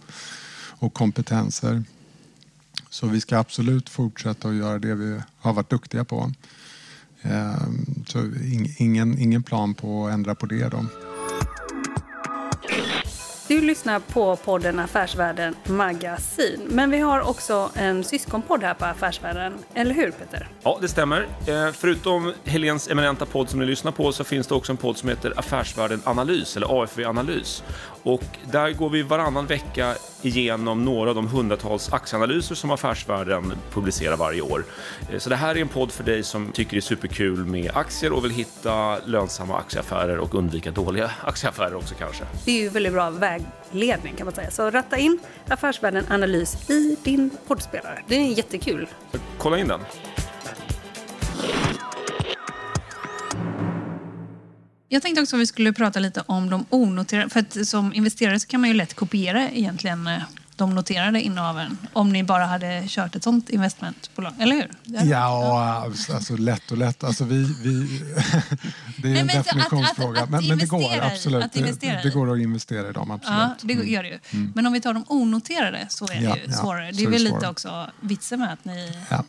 [0.79, 1.83] och kompetenser.
[2.89, 6.31] Så vi ska absolut fortsätta att göra det vi har varit duktiga på.
[7.21, 8.31] Ehm, så
[8.77, 10.69] ingen, ingen plan på att ändra på det.
[10.69, 10.85] Då.
[13.47, 16.62] Du lyssnar på podden Affärsvärlden Magasin.
[16.69, 19.53] Men vi har också en syskonpodd här på Affärsvärlden.
[19.73, 20.47] Eller hur Peter?
[20.63, 21.27] Ja, det stämmer.
[21.47, 24.97] Eh, förutom Helens eminenta podd som ni lyssnar på så finns det också en podd
[24.97, 27.63] som heter Affärsvärlden Analys, eller AFV Analys.
[28.05, 34.17] Och där går vi varannan vecka igenom några av de hundratals aktieanalyser som Affärsvärlden publicerar
[34.17, 34.65] varje år.
[35.11, 37.71] Eh, så det här är en podd för dig som tycker det är superkul med
[37.73, 42.23] aktier och vill hitta lönsamma aktieaffärer och undvika dåliga aktieaffärer också kanske.
[42.45, 44.51] Det är ju väldigt bra vägledning kan man säga.
[44.51, 47.99] Så ratta in Affärsvärlden Analys i din poddspelare.
[48.07, 48.87] Det är jättekul.
[49.11, 49.79] Så kolla in den.
[54.89, 57.29] Jag tänkte också att vi skulle prata lite om de onoterade.
[57.29, 60.17] För att som investerare så kan man ju lätt kopiera egentligen eh,
[60.55, 61.77] de noterade innehaven.
[61.93, 64.71] Om ni bara hade kört ett sånt investmentbolag, eller hur?
[65.09, 67.03] Ja, alltså lätt och lätt.
[67.03, 67.69] Alltså vi, vi,
[68.97, 70.17] det är Nej, en att- definitionsfråga.
[70.19, 71.53] att- att men, men det går absolut.
[71.53, 73.39] det, det går att investera i dem, absolut.
[73.39, 74.19] Ja, det gör det ju.
[74.33, 74.51] Mm.
[74.55, 76.91] Men om vi tar de onoterade så är det Ja, ju svårare.
[76.91, 79.23] Det är väl lite också vitsen med att ni Ja.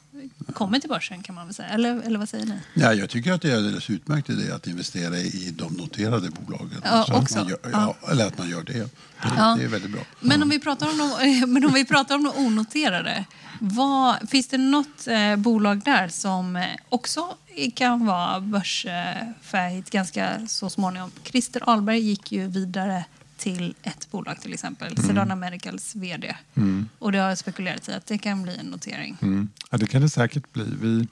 [0.55, 1.69] Kommer till börsen kan man väl säga.
[1.69, 2.59] Eller, eller vad säger ni?
[2.75, 6.81] Ja, jag tycker att det är alldeles utmärkt idé att investera i de noterade bolagen.
[6.85, 7.39] Ja, Så att också.
[7.39, 8.73] Man gör, ja, Eller att man gör det.
[8.73, 8.89] Det,
[9.37, 9.57] Ja.
[9.59, 10.01] det är väldigt bra.
[10.21, 13.25] Men om vi pratar om de, men om vi pratar om de onoterade.
[13.61, 17.35] Vad, finns det något eh, bolag där som eh, också
[17.75, 21.11] kan vara börsfärdigt ganska så småningom?
[21.25, 23.05] Christer Ahlberg gick ju vidare
[23.37, 25.07] till ett bolag till exempel, Mm.
[25.07, 26.37] Sedana Medicals VD.
[26.55, 26.89] Mm.
[26.99, 29.17] Och det har spekulerats i att det kan bli en notering.
[29.23, 29.49] Mm.
[29.71, 30.65] Ja, det kan det säkert bli.
[30.81, 31.09] Vi,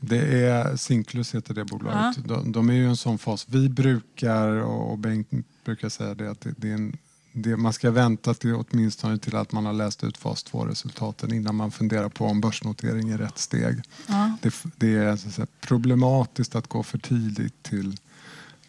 [0.00, 2.16] det är Sinklus heter det bolaget.
[2.16, 2.22] Ja.
[2.24, 3.46] De, de är ju en sån fas.
[3.48, 5.28] Vi brukar, och Bengt
[5.64, 6.96] brukar säga det, att det, det är en,
[7.32, 11.54] det, man ska vänta till åtminstone till att man har läst ut fas 2-resultaten innan
[11.54, 13.82] man funderar på om börsnotering är rätt steg.
[14.06, 14.36] Ja.
[14.42, 17.96] Det, det är så att säga, problematiskt att gå för tidigt till,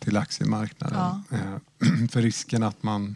[0.03, 1.23] till aktiemarknaden.
[1.29, 1.37] Ja.
[1.37, 3.15] Eh, för risken att man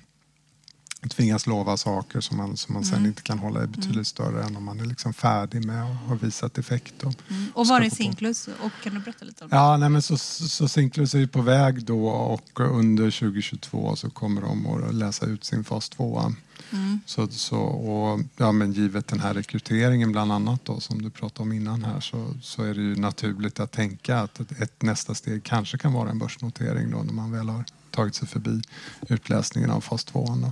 [1.09, 3.07] tvingas lova saker som man, som man sen Mm.
[3.09, 4.05] inte kan hålla är betydligt Mm.
[4.05, 7.03] större än om man är liksom färdig med och har visat effekt.
[7.03, 7.45] Och, Mm.
[7.53, 7.89] Och var är.
[7.89, 8.47] Sinklus?
[8.47, 9.55] Och kan du berätta lite om det?
[9.55, 14.41] Ja, nej, men så, så Sinklus är på väg då och under 2022 så kommer
[14.41, 16.33] de att läsa ut sin fas 2.
[16.71, 16.99] Mm.
[17.05, 21.41] Så, så, och, ja, men givet den här rekryteringen bland annat då, som du pratade
[21.41, 25.15] om innan här så, så är det ju naturligt att tänka att ett, ett nästa
[25.15, 27.65] steg kanske kan vara en börsnotering då när man väl har
[27.97, 28.61] tagit sig förbi
[29.09, 30.25] utläsningen av fas 2.
[30.25, 30.33] Då.
[30.33, 30.51] Mm.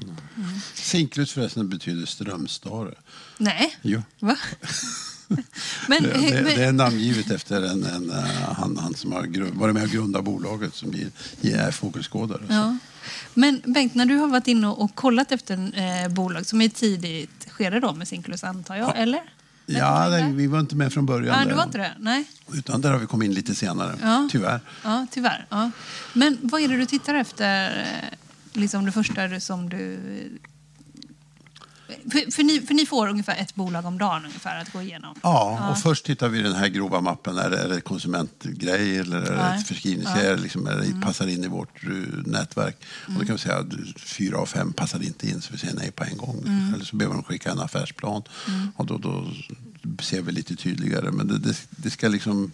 [0.73, 2.93] Sinklus förresten betyder strömstare.
[3.38, 4.01] Nej, Jo.
[4.19, 4.38] va?
[5.88, 9.51] men, det, det, men, det är namngivet efter en, en, eh, han, han som har
[9.51, 11.10] varit med och grundat bolaget som är,
[11.41, 12.41] är fågelskådare.
[12.49, 12.77] Ja.
[13.34, 16.69] Men Bengt, när du har varit inne och kollat efter eh, bolag som är i
[16.69, 19.21] tidigt skede då med Sinklus antar jag, eller?
[19.65, 21.39] Ja, nej, vi var inte med från början.
[21.39, 21.91] Ja, du var inte det?
[21.99, 22.25] Nej.
[22.54, 24.28] Utan där har vi kommit in lite senare, Ja.
[24.32, 24.60] tyvärr.
[24.84, 25.45] Ja, tyvärr.
[25.49, 25.71] Ja.
[26.13, 28.17] Men vad är det du tittar efter, eh,
[28.54, 29.99] liksom det första som du...
[31.88, 35.15] För, för, ni, för ni får ungefär ett bolag om dagen ungefär att gå igenom?
[35.24, 37.38] Ja, och först tittar vi i den här grova mappen.
[37.38, 39.56] Är det, är det konsumentgrej eller är det Ja.
[39.56, 40.26] ett förskrivningsgrej?
[40.26, 40.36] Ja.
[40.36, 41.02] Liksom, är det Mm.
[41.02, 41.89] passar in i vårt eh,
[42.26, 42.78] nätverk?
[43.08, 45.76] Och då kan vi säga att fyra av fem passar inte in så vi säger
[45.76, 46.43] nej på en gång.
[46.48, 46.74] Mm.
[46.74, 48.21] Eller så behöver de skicka en affärsplan.
[48.48, 48.67] Mm.
[48.76, 49.28] Och då, då
[50.04, 51.12] ser vi lite tydligare.
[51.12, 52.52] Men det, det, det ska liksom...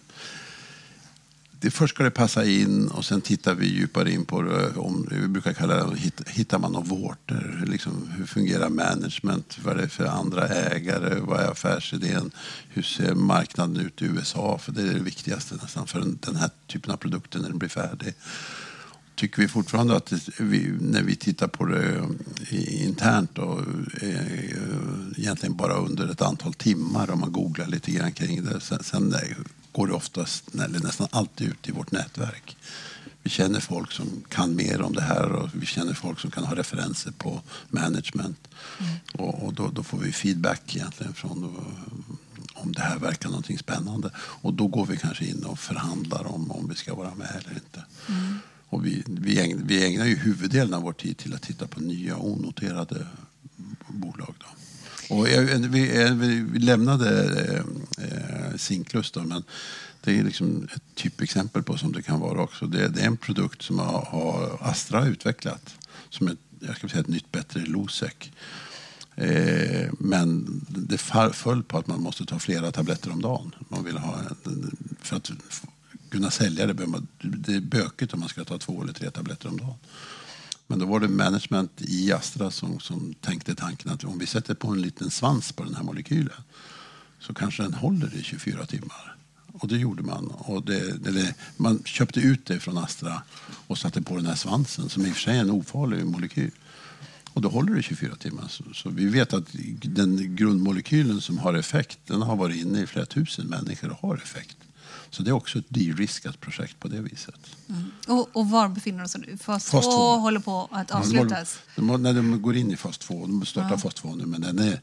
[1.62, 4.70] Det först ska det passa in och sen tittar vi djupare in på det.
[4.76, 5.96] Om, vi brukar kalla det
[6.26, 7.64] hittar man några vårtor.
[7.66, 9.58] Liksom, hur fungerar management?
[9.64, 11.20] Vad är det för andra ägare?
[11.20, 12.30] Vad är affärsidén?
[12.68, 14.58] Hur ser marknaden ut i USA?
[14.58, 17.58] För det är det viktigaste nästan för den, den här typen av produkter när den
[17.58, 18.14] blir färdig.
[19.14, 22.08] tycker vi fortfarande att vi, när vi tittar på det
[22.50, 23.60] internt och
[24.02, 28.60] eh, egentligen bara under ett antal timmar om man googlar lite grann kring det.
[28.60, 29.14] Sen, sen
[29.72, 32.56] går det oftast, eller nästan alltid ut i vårt nätverk.
[33.22, 36.44] Vi känner folk som kan mer om det här och vi känner folk som kan
[36.44, 38.48] ha referenser på management.
[38.78, 38.94] Mm.
[39.12, 41.56] Och, och då, då, får vi feedback egentligen från
[42.54, 44.10] om det här verkar någonting spännande.
[44.16, 47.54] Och då går vi kanske in och förhandlar om om vi ska vara med eller
[47.54, 47.84] inte.
[48.08, 48.38] Mm.
[48.68, 51.80] Och vi, vi, ägnar, vi ägnar ju huvuddelen av vår tid till att titta på
[51.80, 53.06] nya onoterade
[53.88, 54.34] bolag.
[54.38, 54.46] Då.
[55.16, 57.24] Och vi, vi lämnade
[57.98, 59.20] eh, zinkluster.
[59.20, 59.42] men
[60.04, 62.66] det är liksom ett typexempel på som det kan vara också.
[62.66, 65.74] Det, det är en produkt som har, har Astra utvecklat
[66.10, 68.14] som ett, jag ska säga ett nytt bättre Losec.
[69.14, 70.98] Eh, men det
[71.32, 73.54] föll på att man måste ta flera tabletter om dagen.
[73.68, 74.18] Man vill ha,
[75.00, 75.30] för att
[76.08, 76.86] kunna sälja det,
[77.18, 79.76] det är bökigt om man ska ta två eller tre tabletter om dagen.
[80.66, 84.54] Men då var det management i Astra som, som tänkte tanken att om vi sätter
[84.54, 86.42] på en liten svans på den här molekylen
[87.22, 89.16] så kanske den håller i 24 timmar.
[89.52, 90.26] Och det gjorde man.
[90.26, 93.22] Och det, det, man köpte ut det från Astra
[93.66, 96.50] och satte på den här svansen som i och för sig är en ofarlig molekyl.
[97.32, 98.48] Och då håller det 24 timmar.
[98.48, 99.44] Så, så, vi vet att
[99.82, 104.16] den grundmolekylen som har effekt den har varit inne i flera tusen människor och har
[104.16, 104.56] effekt.
[105.10, 107.56] Så det är också ett de-riskat projekt på det viset.
[107.68, 107.90] Mm.
[108.06, 109.38] Och, och, var befinner vi oss nu?
[109.38, 109.80] Fas 2
[110.16, 111.58] håller på att avslutas?
[111.76, 113.78] De, när de går in i fas 2, de startar ja.
[113.78, 114.80] fas 2 nu, men den är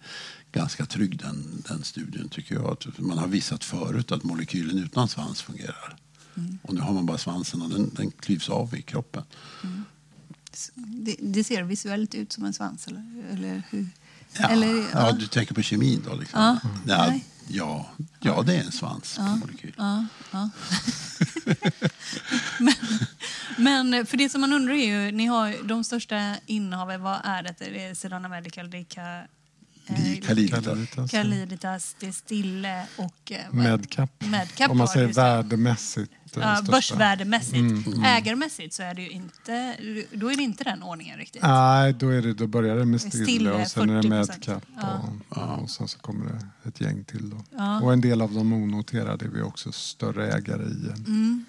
[0.52, 2.78] ganska trygg den, den studien tycker jag.
[2.97, 5.95] Man har visat förut att molekylen utan svans fungerar.
[6.38, 6.60] Mm.
[6.64, 9.24] Och nu har man bara svansen och den, den klyvs av i kroppen.
[9.64, 9.86] Mm.
[10.76, 13.88] Det, det, ser visuellt ut som en svans, eller, eller hur?
[14.39, 14.88] Ja, eller, ja.
[14.93, 16.16] ja du tänker på kemin då?
[16.16, 16.39] Liksom.
[16.39, 17.89] Ja, ja, ja,
[18.20, 19.74] ja, det är en svans ja, molekyl.
[19.78, 20.50] Ja, ja.
[22.60, 27.20] men, men, för det som man undrar är ju, ni har de största innehaven, vad
[27.24, 27.56] är det?
[27.60, 29.28] Det är Sedana Medical, är
[30.28, 31.12] Kaliditas.
[31.12, 33.32] Kaliditas, det är Stille och...
[33.32, 34.12] Eh, Medcap.
[34.20, 36.12] Medcap Om man säger värdemässigt.
[36.36, 37.56] Ja, börsvärdemässigt.
[37.56, 38.04] Mm, mm.
[38.04, 39.76] Ägarmässigt så är det ju inte,
[40.12, 41.42] då är det inte den ordningen riktigt.
[41.42, 44.64] Nej, då, är det, då börjar det med Stille, Stille och sen är det Medcap
[44.76, 45.10] ja.
[45.30, 47.30] och, och sen så kommer det ett gäng till.
[47.30, 47.38] Då.
[47.58, 47.82] Ja.
[47.82, 50.90] Och en del av de onoterade är vi också större ägare i.
[51.08, 51.46] Mm.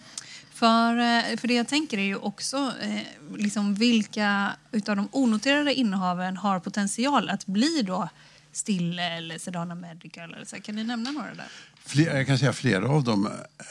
[0.61, 5.75] För, eh, för det jag tänker är ju också eh, liksom vilka utav de onoterade
[5.75, 8.09] innehaven har potential att bli då
[8.53, 10.35] Stille eller Sedana Medical?
[10.35, 10.57] Eller så.
[10.57, 11.49] Kan ni nämna några där?
[11.85, 13.29] Fler, jag kan säga flera av dem,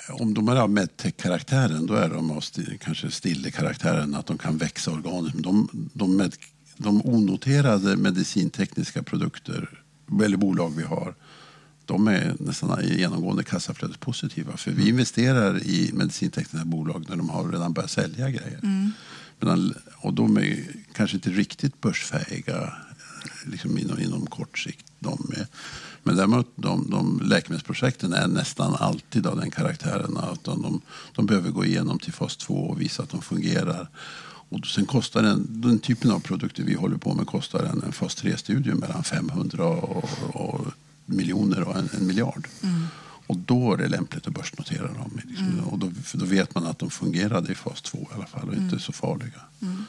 [0.09, 4.57] om de är av medtech-karaktären, då är de av st kanske Stille-karaktären, att de kan
[4.57, 5.43] växa organiskt.
[5.43, 6.36] De, de, med,
[6.77, 9.69] de onoterade medicintekniska produkter,
[10.23, 11.15] eller bolag vi har,
[11.86, 14.57] de är nästan genomgående kassaflödespositiva.
[14.57, 18.59] För vi investerar i medicintekniska bolag när de har redan börjat sälja grejer.
[18.63, 18.91] Mm.
[19.39, 22.73] Men, och de är kanske inte riktigt börsfähiga
[23.45, 24.86] liksom inom, inom kort sikt.
[24.99, 25.47] De är,
[26.03, 30.82] men däremot de, de läkemedelsprojekten är nästan alltid av den karaktären att de, de,
[31.15, 33.89] de behöver gå igenom till fas 2 och visa att de fungerar.
[34.49, 37.91] Och sen kostar den, den typen av produkter vi håller på med kostar en, en
[37.91, 40.67] fas 3-studie mellan 500 och, och
[41.05, 42.47] miljoner och en, en miljard.
[42.63, 42.88] Mm.
[43.28, 45.22] Och då är det lämpligt att börsnotera dem.
[45.26, 45.47] Liksom.
[45.47, 45.65] Mm.
[45.65, 48.53] Och då, då, vet man att de fungerade i fas 2 i alla fall och
[48.53, 48.65] mm.
[48.65, 49.41] inte så farliga.
[49.61, 49.86] Mm.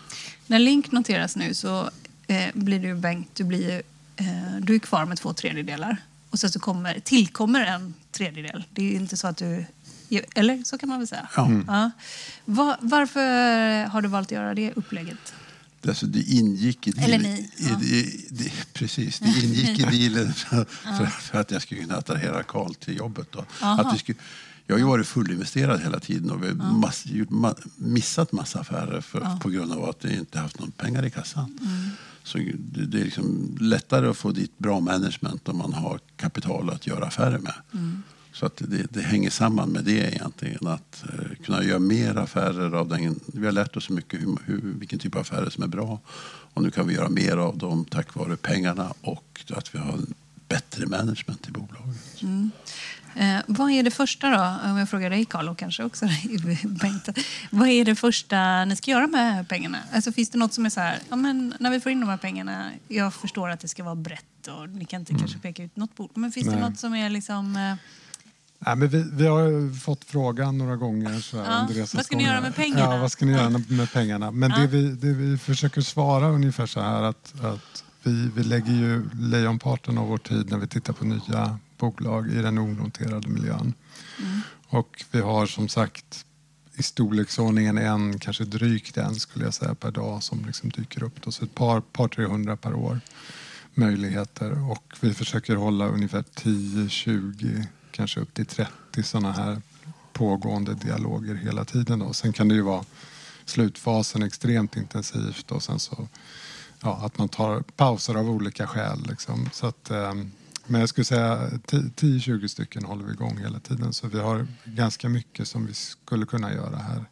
[0.47, 1.91] När Link noteras nu så
[2.31, 3.83] eh, blir du Bengt, du, blir,
[4.17, 4.27] eh,
[4.61, 5.97] du är kvar med två tredjedelar.
[6.31, 8.65] Och sen så kommer, tillkommer en tredjedel.
[8.71, 9.65] Det är inte så att du...
[10.35, 11.29] Eller så kan man väl säga.
[11.37, 11.47] Ja.
[11.47, 11.65] Mm.
[11.69, 11.91] Ja.
[12.45, 15.35] Var, varför har du valt att göra det upplägget?
[15.89, 17.21] Alltså det ingick i dealen.
[17.21, 17.51] Eller ni.
[17.57, 17.77] Ja.
[17.81, 22.43] Det, det, precis, det ingick i dealen för, för, för, att jag skulle kunna attrahera
[22.43, 23.33] Karl till jobbet.
[23.33, 23.45] Då.
[23.61, 24.19] Att vi skulle,
[24.67, 27.29] jag har ju varit fullinvesterad hela tiden och vi har mass, gjort,
[27.77, 31.59] missat massa affärer för, på grund av att vi inte haft några pengar i kassan.
[31.63, 31.91] Mm.
[32.23, 36.87] Så det, är liksom lättare att få dit bra management om man har kapital att
[36.87, 37.55] göra affärer med.
[37.75, 38.03] Mm.
[38.33, 40.67] Så att det, det, hänger samman med det egentligen.
[40.67, 43.21] Att uh, kunna göra mer affärer av den.
[43.27, 46.01] Vi har lärt oss så mycket hur, hur, vilken typ av affärer som är bra.
[46.55, 49.99] Och nu kan vi göra mer av dem tack vare pengarna och att vi har
[50.51, 52.23] bättre management i bolaget.
[52.23, 52.51] Mm.
[53.15, 56.07] Eh, vad är det första då, om jag frågar dig Carl och kanske också
[56.65, 57.09] Bengt.
[57.51, 59.79] Vad är det första ni ska göra med pengarna?
[59.93, 62.09] Alltså, finns det något som är så här, ja, men när vi får in de
[62.09, 65.21] här pengarna, jag förstår att det ska vara brett och ni kan inte mm.
[65.21, 66.57] kanske peka ut något bord, men finns Nej.
[66.57, 67.75] det något som är liksom eh...
[68.65, 71.21] Ja, men vi, vi har fått frågan några gånger.
[71.21, 72.95] Så ja, under vad ska ni göra med pengarna?
[72.95, 74.31] Ja, vad ska ni göra med pengarna?
[74.31, 74.57] Men ja.
[74.57, 79.09] det, vi, det vi försöker svara ungefär så här att, att vi, vi lägger ju
[79.21, 83.75] lejonparten av vår tid när vi tittar på nya bolag i den onoterade miljön.
[84.19, 84.41] Mm.
[84.69, 86.25] Och vi har som sagt
[86.75, 91.23] i storleksordningen en, kanske drygt en skulle jag säga per dag som liksom dyker upp.
[91.23, 91.33] Då.
[91.33, 93.01] Så ett par, par 300 per år
[93.75, 99.63] möjligheter och vi försöker hålla ungefär 10, 20, kanske upp till 30 sådana här
[100.13, 101.99] pågående dialoger hela tiden.
[101.99, 102.13] Då.
[102.13, 102.85] Sen kan det ju vara
[103.45, 106.09] slutfasen extremt intensivt och sen så
[106.81, 109.07] ja, att man tar pauser av olika skäl.
[109.09, 109.51] Liksom.
[109.53, 110.15] Så att, eh,
[110.67, 111.51] men jag skulle säga
[111.97, 116.27] 10-20 stycken håller vi igång hela tiden så vi har ganska mycket som vi skulle
[116.27, 117.05] kunna göra här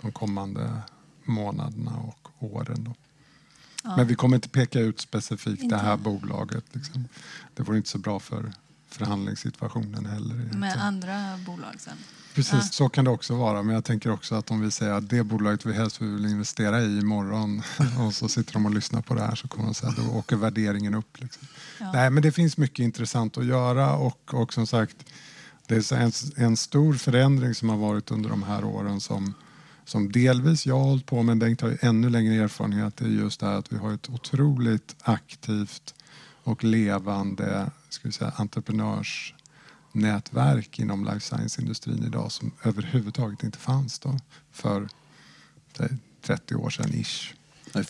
[0.00, 0.82] de kommande
[1.24, 2.84] månaderna och åren.
[2.84, 2.94] Då.
[3.84, 3.96] Ja.
[3.96, 5.76] Men vi kommer inte peka ut specifikt inte.
[5.76, 6.64] det här bolaget.
[6.72, 7.08] Liksom.
[7.54, 8.52] Det vore inte så bra för
[8.88, 10.34] förhandlingssituationen heller.
[10.34, 11.96] Med andra bolag sen?
[12.34, 12.60] Precis, ja.
[12.62, 13.62] så kan det också vara.
[13.62, 16.82] Men jag tänker också att om vi säger att det bolaget vi helst vill investera
[16.82, 17.62] i imorgon
[18.06, 20.12] och så sitter de och lyssnar på det här så kommer de säga att då
[20.12, 21.20] åker värderingen upp.
[21.20, 21.48] Liksom.
[21.78, 21.92] Ja.
[21.92, 24.96] Nej, men det finns mycket intressant att göra och, och som sagt
[25.66, 29.34] det är en, en stor förändring som har varit under de här åren som,
[29.84, 32.96] som delvis jag har hållit på med, Bengt har ju ännu längre erfarenhet.
[32.96, 35.94] Det är just det här att vi har ett otroligt aktivt
[36.44, 39.34] och levande ska vi säga, entreprenörs
[39.92, 44.18] nätverk inom life science-industrin idag som överhuvudtaget inte fanns då
[44.52, 44.88] för
[46.22, 47.34] 30 år sedan ish.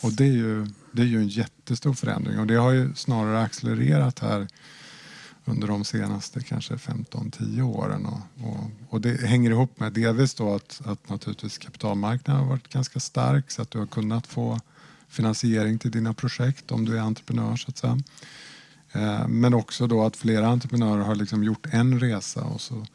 [0.01, 3.41] Och det är, ju, det är ju en jättestor förändring och det har ju snarare
[3.41, 4.47] accelererat här
[5.45, 8.05] under de senaste kanske 15-10 åren.
[8.05, 12.69] Och, och, och, det hänger ihop med delvis då att, att naturligtvis kapitalmarknaden har varit
[12.69, 14.59] ganska stark så att du har kunnat få
[15.07, 17.97] finansiering till dina projekt om du är entreprenör så att säga.
[18.93, 22.85] Eh, men också då att flera entreprenörer har liksom gjort en resa och så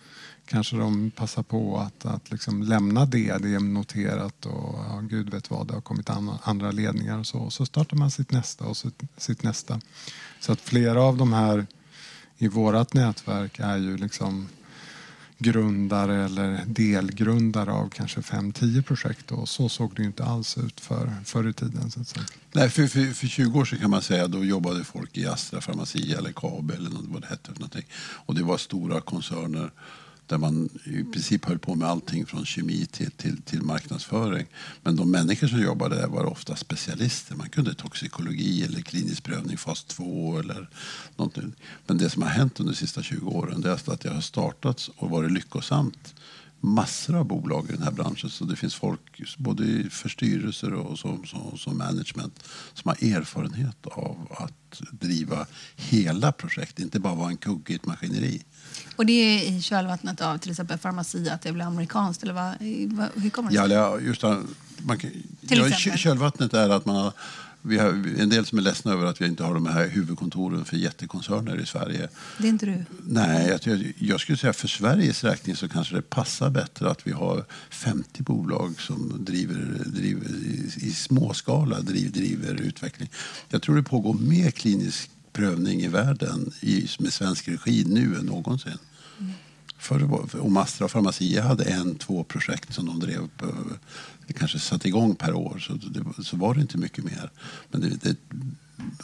[0.47, 5.31] kanske de passar på att, att liksom lämna det, det är noterat och ja, gud
[5.31, 6.11] vet vad, det har kommit
[6.43, 7.39] andra ledningar och så.
[7.39, 9.81] Och så startar man sitt nästa och sitt, sitt nästa.
[10.41, 11.67] Så att flera av de här
[12.39, 14.49] i vårt nätverk är ju liksom
[15.39, 19.33] grundare eller delgrundare av kanske 5-10 projekt.
[19.33, 21.91] Och så såg det inte alls ut för, förr i tiden.
[21.91, 22.25] Så att säga.
[22.53, 25.61] Nej, för, för, för 20 år sedan kan man säga då jobbade folk i Astra
[25.61, 27.53] Pharmacia eller Kabe eller vad det hette.
[27.53, 27.87] För någonting.
[28.27, 29.71] Och det var stora koncerner
[30.29, 34.47] där man i princip höll på med allting från kemi till, till, till marknadsföring.
[34.83, 37.35] Men de människor som jobbade där var ofta specialister.
[37.35, 40.69] Man kunde toxikologi eller klinisk prövning fas 2 eller
[41.17, 41.53] någonting.
[41.87, 44.21] Men det som har hänt under de sista 20 åren det är att det har
[44.21, 46.15] startats och varit lyckosamt
[46.61, 48.31] massor av bolag i den här branschen.
[48.31, 53.87] Så det finns folk både för styrelser och som, som, som management som har erfarenhet
[53.87, 58.43] av att driva hela projekt, inte bara vara en kugge i ett maskineri.
[58.97, 62.23] Och det är i kölvattnet av till exempel farmaci, att det blir amerikanskt?
[62.23, 62.55] Eller vad,
[63.23, 63.71] hur kommer det sig?
[63.71, 64.43] Ja, just det,
[64.83, 65.13] man, till
[65.49, 67.13] ja, kölvattnet är att man har
[67.63, 70.65] vi har en del som är ledsna över att vi inte har de här huvudkontoren
[70.65, 72.09] för jättekoncerner i Sverige.
[72.39, 72.85] Det är inte du?
[73.03, 77.13] Nej, jag, jag skulle säga för Sveriges räkning så kanske det passar bättre att vi
[77.13, 83.11] har 50 bolag som driver, driver i, i småskala driver, driver utveckling.
[83.49, 88.27] Jag tror det pågår mer klinisk prövning i världen i, med svensk regi nu än
[88.27, 88.79] någonsin.
[89.19, 89.33] Mm.
[89.79, 93.47] För, och Mastra och Pharmacia hade en, två projekt som de drev på,
[94.39, 95.59] kanske satte igång per år.
[95.59, 97.31] Så, det, så var det inte mycket mer.
[97.71, 98.17] Men det, det,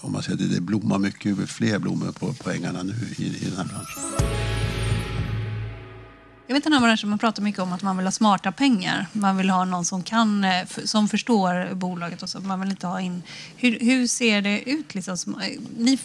[0.00, 3.44] om man säger det, det blommar mycket fler blommor på, på ängarna nu i, i
[3.50, 4.53] den här branschen.
[6.46, 9.06] Jag vet den här branschen man pratar mycket om att man vill ha smarta pengar.
[9.12, 12.40] Man vill ha någon som kan, eh, som förstår bolaget och så.
[12.40, 13.22] Man vill inte ha in...
[13.56, 15.40] Hur, hur ser det ut liksom?
[15.40, 15.98] Eh, ni,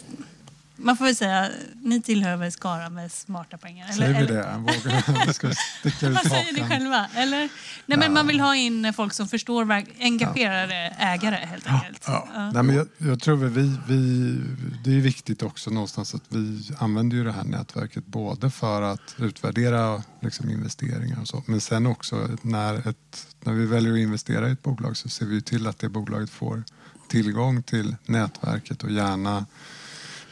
[0.82, 1.48] man får väl säga,
[1.82, 3.86] ni tillhör väl skara med smarta pengar?
[3.90, 4.56] Eller, säger vi det?
[4.58, 5.50] Vågar vi ska
[5.80, 7.06] sticka ut Vad säger ni själva?
[7.14, 7.48] Eller?
[7.86, 11.06] Nej, men man vill ha in folk som förstår, engagerade ja.
[11.06, 12.04] ägare helt enkelt.
[12.06, 12.28] Ja.
[12.34, 12.50] Ja.
[12.50, 14.36] Nej, men jag, jag tror att vi, vi,
[14.84, 19.14] det är viktigt också någonstans att vi använder ju det här nätverket både för att
[19.18, 24.48] utvärdera liksom, investeringar och så, men sen också när, ett, när vi väljer att investera
[24.48, 26.64] i ett bolag så ser vi till att det bolaget får
[27.08, 29.46] tillgång till nätverket och gärna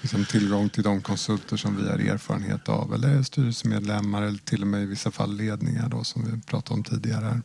[0.00, 4.68] liksom tillgång till de konsulter som vi har erfarenhet av eller styrelsemedlemmar eller till och
[4.68, 7.42] med i vissa fall ledningar då, som vi pratade om tidigare.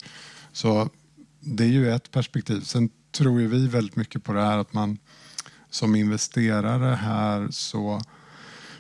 [0.52, 0.90] Så
[1.40, 2.62] det är ju ett perspektiv.
[2.62, 4.98] Sen tror ju vi väldigt mycket på det här att man
[5.70, 8.02] som investerare här så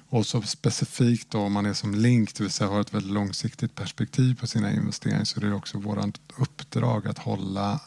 [0.09, 3.11] och så specifikt då om man är som Link, det vill säga har ett väldigt
[3.11, 7.79] långsiktigt perspektiv på sina investeringar så det är också vårt uppdrag att hålla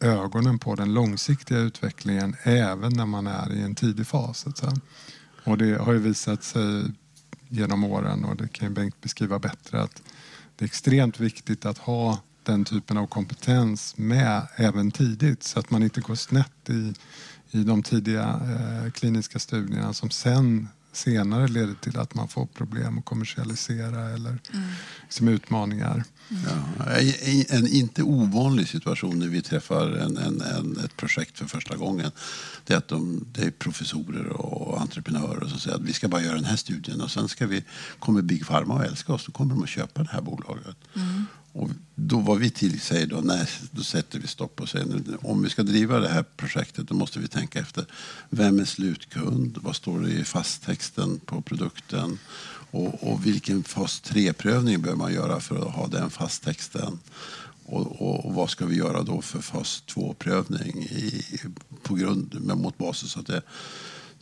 [0.00, 4.46] ögonen på den långsiktiga utvecklingen även när man är i en tidig fas.
[5.44, 6.84] Och det har ju visat sig
[7.48, 10.02] genom åren och det kan ju Bengt beskriva bättre att
[10.56, 15.70] det är extremt viktigt att ha den typen av kompetens med även tidigt så att
[15.70, 16.94] man inte går snett i,
[17.50, 22.98] i de tidiga eh, kliniska studierna som sen senare leder till att man får problem
[22.98, 24.68] att kommersialisera eller Mm.
[25.02, 26.04] liksom utmaningar.
[26.78, 31.46] Ja, i- en inte ovanlig situation när vi träffar en, en, en, ett projekt för
[31.46, 32.10] första gången
[32.66, 36.22] det är att de, det är professorer och entreprenörer som säger att vi ska bara
[36.22, 37.64] göra den här studien och sen ska vi,
[37.98, 40.76] kommer Big Pharma att älska oss och kommer de att köpa det här bolaget.
[41.52, 45.18] Och då var vi till säger då, nej, då sätter vi stopp och säger nu,
[45.22, 47.86] om vi ska driva det här projektet då måste vi tänka efter.
[48.30, 52.18] Vem är slutkund, vad står det i fasttexten på produkten?
[52.70, 56.98] Och, och vilken fas 3-prövning bör man göra för att ha den fasttexten?
[57.64, 60.88] Och, och, och vad ska vi göra då för fas 2-prövning
[61.82, 63.42] på grund, men mot basis av det.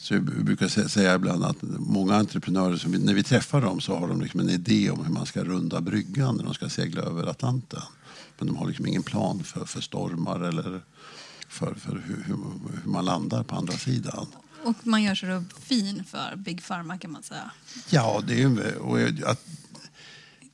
[0.01, 3.97] Så jag brukar sä- säga ibland att många entreprenörer, som när vi träffar dem så
[3.99, 7.03] har de liksom en idé om hur man ska runda bryggan när de ska segla
[7.03, 7.83] över Atlanten.
[8.39, 10.81] Men de har liksom ingen plan för, för stormar eller
[11.49, 12.37] för, för hur, hur,
[12.83, 14.27] hur man landar på andra sidan.
[14.65, 17.51] Och man gör sig då fin för Big Pharma kan man säga.
[17.91, 18.99] Ja, det är, ju- och
[19.31, 19.47] att,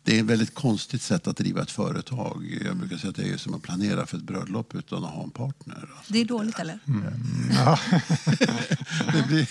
[0.04, 2.58] det är ett väldigt konstigt sätt att driva ett företag.
[2.64, 5.22] Jag brukar säga att det är som att planera för ett bröllop utan att ha
[5.22, 5.88] en partner.
[6.08, 6.78] Det är dåligt eller?
[7.50, 7.78] Ja.
[9.12, 9.48] det blir,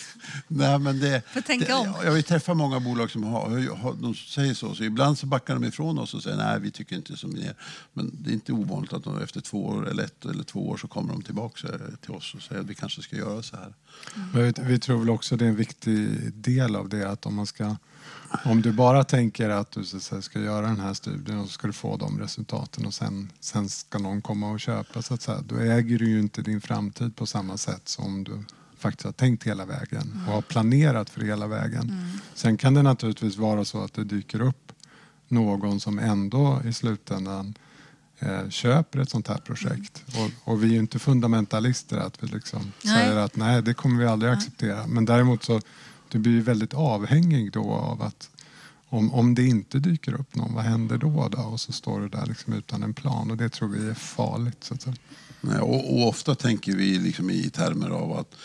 [0.47, 1.93] nej, men det, Får tänka det, om.
[2.03, 4.83] Jag har träffat många bolag som har, har, de säger så, så.
[4.83, 7.55] Ibland så backar de ifrån oss och säger nej, vi tycker inte som ni är.
[7.93, 10.77] Men det är inte ovanligt att de efter två år, eller ett eller två år
[10.77, 11.67] så kommer de tillbaka
[12.01, 13.73] till oss och säger att vi kanske ska göra så här.
[14.33, 17.35] Men Vi, vi tror väl också det är en viktig del av det att om
[17.35, 17.75] man ska
[18.45, 21.67] om du bara tänker att du så ska göra den här studien och så ska
[21.67, 25.41] du få de resultaten och sen, sen ska någon komma och köpa så att säga,
[25.47, 28.43] då äger du ju inte din framtid på samma sätt som du
[28.77, 31.91] faktiskt har tänkt hela vägen och har planerat för hela vägen.
[32.33, 34.71] Sen kan det naturligtvis vara så att det dyker upp
[35.27, 37.53] någon som ändå i slutändan
[38.19, 40.03] eh, köper ett sånt här projekt.
[40.07, 42.95] Och, och vi är ju inte fundamentalister att vi liksom Nej.
[42.95, 44.87] säger att nej, det kommer vi aldrig acceptera.
[44.87, 45.61] Men däremot så
[46.09, 48.29] du blir ju väldigt avhängig då av att
[48.89, 51.27] om, om det inte dyker upp någon, vad händer då?
[51.31, 51.41] då?
[51.41, 54.63] Och så står du där liksom utan en plan och det tror vi är farligt.
[54.63, 54.95] Så att säga.
[55.41, 58.35] Nej, och, och ofta tänker vi liksom i termer av att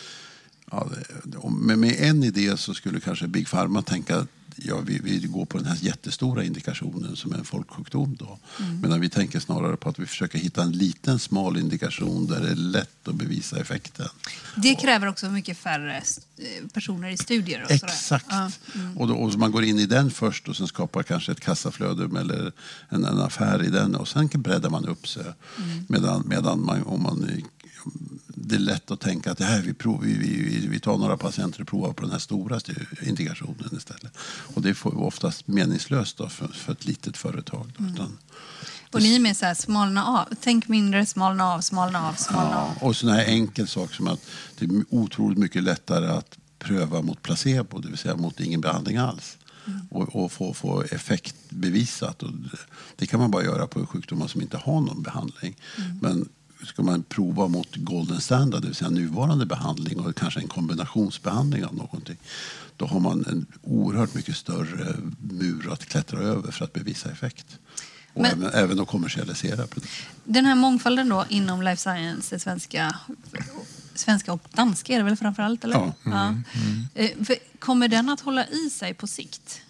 [0.71, 0.89] ja,
[1.37, 5.45] om- med, en idé så skulle kanske Big Pharma tänka att ja, vi, vi går
[5.45, 8.15] på den här jättestora indikationen som är en folksjukdom.
[8.19, 8.39] Då.
[8.81, 12.49] Medan vi tänker snarare på att vi försöker hitta en liten smal indikation där det
[12.49, 14.07] är lätt att bevisa effekten.
[14.55, 15.97] Det kräver också mycket färre
[16.37, 17.63] eh, personer i studier.
[17.63, 17.71] Och.
[17.71, 18.25] Exakt.
[18.29, 18.51] Ja.
[18.95, 22.19] Och, då, och man går in i den först och sen skapar kanske ett kassaflöde
[22.19, 22.51] eller
[22.89, 25.25] en, en affär i den och sen breddar man upp sig.
[25.87, 27.41] Medan, medan man, om man,
[28.43, 31.17] det är lätt att tänka att det här, vi, prov, vi, vi, vi tar några
[31.17, 32.59] patienter och provar på den här stora
[33.01, 34.17] indikationen istället.
[34.53, 37.73] Och det får oftast meningslöst då för, för ett litet företag.
[37.77, 38.17] Då, utan,
[38.91, 40.25] Och ni är med så här, smalna av.
[40.41, 42.71] Tänk mindre, smalna av, smalna av, smalna av.
[42.79, 44.21] Ja, och sån här enkel sak som att
[44.59, 48.97] det är otroligt mycket lättare att pröva mot placebo, det vill säga mot ingen behandling
[48.97, 49.37] alls.
[49.89, 52.23] Och, och få, få effekt bevisat.
[52.23, 52.57] Och det,
[52.95, 55.55] det kan man bara göra på sjukdomar som inte har någon behandling.
[56.01, 56.29] Men
[56.65, 61.65] ska man prova mot golden standard, det vill säga nuvarande behandling och kanske en kombinationsbehandling
[61.65, 62.17] av någonting,
[62.77, 67.59] då har man en oerhört mycket större mur att klättra över för att bevisa effekt.
[68.13, 70.07] Och Men- även, även att kommersialisera produkter.
[70.25, 72.95] Den här mångfalden då inom life science, det svenska,
[73.95, 75.63] svenska och danska är det väl framför allt?
[75.63, 75.75] Eller?
[75.75, 75.93] Ja.
[76.05, 76.35] Ja.
[76.93, 79.61] Eh, för- Kommer den att hålla i sig på sikt?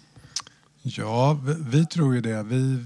[0.82, 2.42] Ja, vi, vi tror ju det.
[2.42, 2.84] Vi,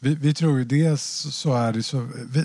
[0.00, 2.08] vi, vi tror ju dels så är det så...
[2.30, 2.44] Vi,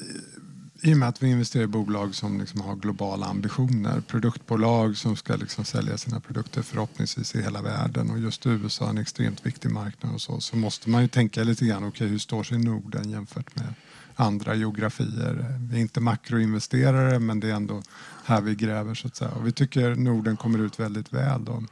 [0.81, 4.01] i och med att vi investerar i bolag som liksom har globala ambitioner.
[4.01, 8.11] Produktbolag som ska liksom sälja sina produkter förhoppningsvis i hela världen.
[8.11, 10.39] Och just USA är en extremt viktig marknad och så.
[10.39, 13.73] Så måste man ju tänka lite grann, okej hur står sig Norden jämfört med
[14.15, 15.57] andra geografier?
[15.69, 17.81] Vi är inte makroinvesterare men det är ändå
[18.25, 19.31] här vi gräver så att säga.
[19.31, 21.63] Och vi tycker Norden kommer ut väldigt väl då.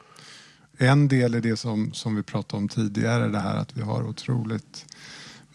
[0.78, 4.04] En del är det som, som vi pratade om tidigare, det här att vi har
[4.04, 4.86] otroligt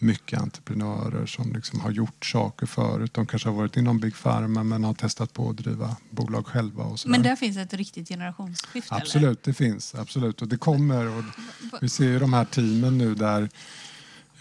[0.03, 3.13] mycket entreprenörer som liksom har gjort saker förut.
[3.13, 6.83] De kanske har varit inom Big Pharma men har testat på att driva bolag själva.
[6.83, 6.99] Och.
[7.05, 8.95] Men där finns ett riktigt generationsskifte?
[8.95, 9.01] Eller?
[9.01, 9.95] Absolut, det finns.
[9.95, 10.41] Absolut.
[10.41, 11.17] Och det kommer.
[11.17, 11.23] Och
[11.81, 13.49] vi ser ju de här teamen nu där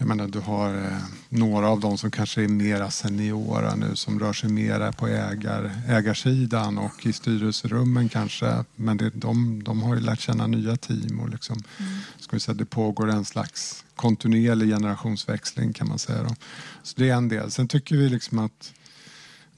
[0.02, 0.98] jag menar, du har eh,
[1.28, 5.72] några av dem som kanske är mera seniora nu som rör sig mera på ägar,
[5.88, 8.64] ägarsidan och i styrelserummen kanske.
[8.76, 11.62] Men det, de, de har ju lärt känna nya team och liksom,
[12.18, 16.22] ska vi säga, det pågår en slags kontinuerlig generationsväxling kan man säga.
[16.22, 16.34] Då.
[16.82, 17.50] Så det är en del.
[17.50, 18.72] Sen tycker vi liksom att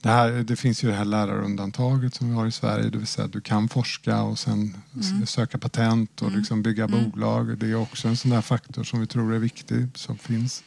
[0.05, 3.07] det, här, det finns ju det här lärarundantaget som vi har i Sverige, det vill
[3.07, 7.59] säga att du kan forska och sen s- söka patent och liksom bygga bolag.
[7.59, 10.63] Det är också en sån där faktor som vi tror är viktig, som finns.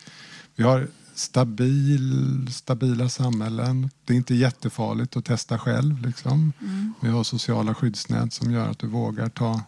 [0.55, 3.89] Vi har stabil, stabila samhällen.
[4.05, 6.01] Det är inte jättefarligt att testa själv.
[6.01, 6.53] Liksom.
[7.01, 9.61] Vi har sociala skyddsnät som gör att du vågar ta,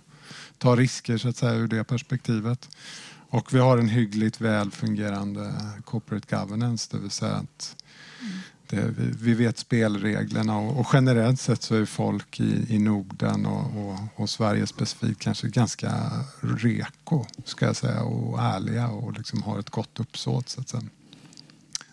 [0.58, 2.70] ta risker så att säga ur det perspektivet.
[3.32, 5.54] Och vi har en hyggligt väl fungerande
[5.86, 7.76] corporate governance, det vill säga att
[8.70, 13.90] det, vi, vet spelreglerna och, och, generellt sett så är folk i, i Norden och,
[13.90, 16.12] och, och, Sverige specifikt kanske ganska
[16.42, 20.50] reko, ska jag säga, och ärliga och liksom har ett gott uppsåt.
[20.50, 20.84] Så, att säga.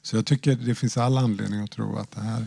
[0.02, 2.46] så jag tycker det finns all anledning att tro att det här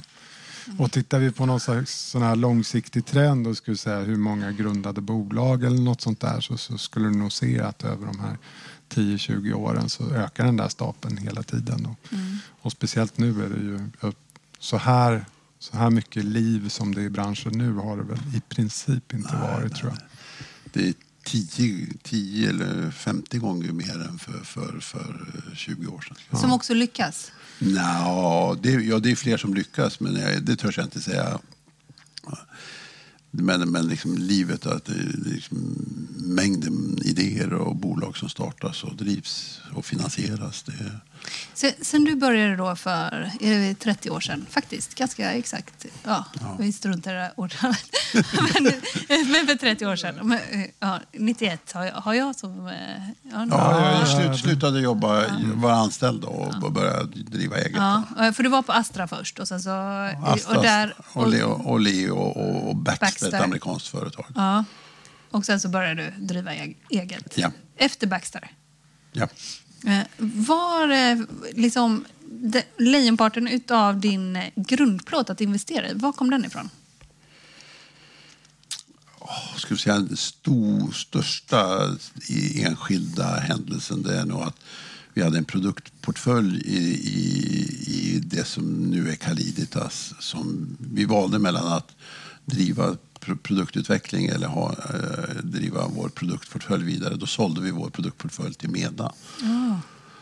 [0.77, 5.01] och tittar vi på någon sån här långsiktig trend och skulle säga hur många grundade
[5.01, 8.38] bolag eller något sånt där så, så skulle du nog se att över de här
[8.89, 11.85] 10-20 åren så ökar den där stapeln hela tiden.
[11.85, 12.37] Och, mm.
[12.61, 13.89] och, speciellt nu är det ju
[14.59, 15.25] så här,
[15.59, 19.13] så här mycket liv som det är i branschen nu har det väl i princip
[19.13, 19.99] inte nej, varit nej, tror jag.
[20.73, 26.39] Det är 10, 10 eller 50 gånger mer än för, för, för 20 år sedan.
[26.39, 27.31] Som också lyckas?
[27.59, 30.13] Nå, det, ja, det är fler som lyckas, men
[30.45, 31.39] det törs jag inte säga.
[33.32, 38.95] Men, men liksom livet, att det är liksom mängden idéer och bolag som startas och
[38.95, 40.63] drivs och finansieras.
[40.63, 40.99] Det...
[41.53, 45.86] Sen, sen du började då för är det 30 år sedan, faktiskt, ganska exakt.
[46.03, 46.55] Ja, ja.
[46.59, 47.89] Vi struntar i det årtalet.
[48.53, 48.63] men,
[49.32, 50.39] men för 30 år sedan, men,
[50.80, 52.67] ja, 91 har jag, har jag som...
[52.67, 52.73] Eh,
[53.32, 55.30] ja, ja, jag slut, slutade jobba, ja.
[55.53, 56.69] var anställd och ja.
[56.69, 57.75] började driva eget.
[57.75, 58.03] Ja,
[58.36, 59.69] för du var på Astra först och sen så...
[59.69, 62.75] Astra och, där, och, och, Leo, och, och, och
[63.22, 64.26] Baxter, ett amerikanskt företag.
[64.36, 64.65] Ja.
[65.32, 66.53] Och sen så började du driva
[66.89, 67.38] eget.
[67.38, 67.51] Ja.
[67.78, 68.51] Efter Baxter.
[69.11, 69.28] Ja.
[69.88, 71.20] Eh, var eh,
[71.53, 76.70] liksom de, lejonparten av din eh, grundplåt att investera i, var kom den ifrån?
[79.20, 81.91] Oh, ska vi säga, stor, största
[82.55, 84.55] enskilda händelsen det är nog att
[85.13, 90.13] vi hade en produktportfölj i, i, i det som nu är Caliditas.
[90.20, 91.95] Som vi valde mellan att
[92.45, 92.95] driva
[93.36, 97.15] produktutveckling eller ha, eh, driva vår produktportfölj vidare.
[97.15, 99.13] Då sålde vi vår produktportfölj till Meda.
[99.41, 99.77] Oh.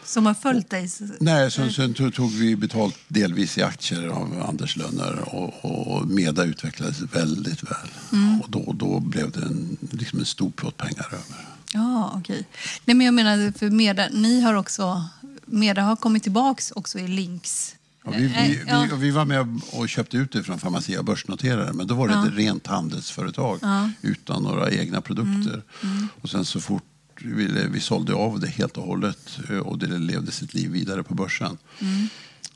[0.08, 0.90] Som har följt dig?
[1.20, 6.44] Nej, sen, sen tog vi betalt delvis i aktier av Anders Lönner och, och Meda
[6.44, 7.90] utvecklades väldigt väl.
[8.12, 8.42] Mm.
[8.42, 11.48] Och då, då blev det en, liksom en stor plåt pengar över.
[11.74, 12.34] Ja, okej.
[12.34, 12.46] Okay.
[12.86, 15.06] Nej, men jag menar, för Meda, ni har också...
[15.46, 17.76] Meda har kommit tillbaka också i Links
[18.12, 21.88] Ja, vi, vi, vi, vi, var med och köpte ut det från Pharmacia börsnoterade men
[21.88, 22.28] då var det ja.
[22.28, 23.90] ett rent handelsföretag ja.
[24.02, 25.64] utan några egna produkter.
[25.84, 25.98] Mm.
[25.98, 26.08] Mm.
[26.22, 26.84] Och sen så fort
[27.22, 31.04] vi, vi sålde av det helt och hållet eh, och det levde sitt liv vidare
[31.04, 31.58] på börsen.
[31.80, 32.08] Mm.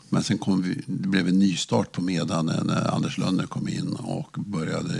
[0.10, 3.94] Men sen kom vi, det blev en nystart på Medan när Anders Lönner kom in
[3.94, 4.94] och började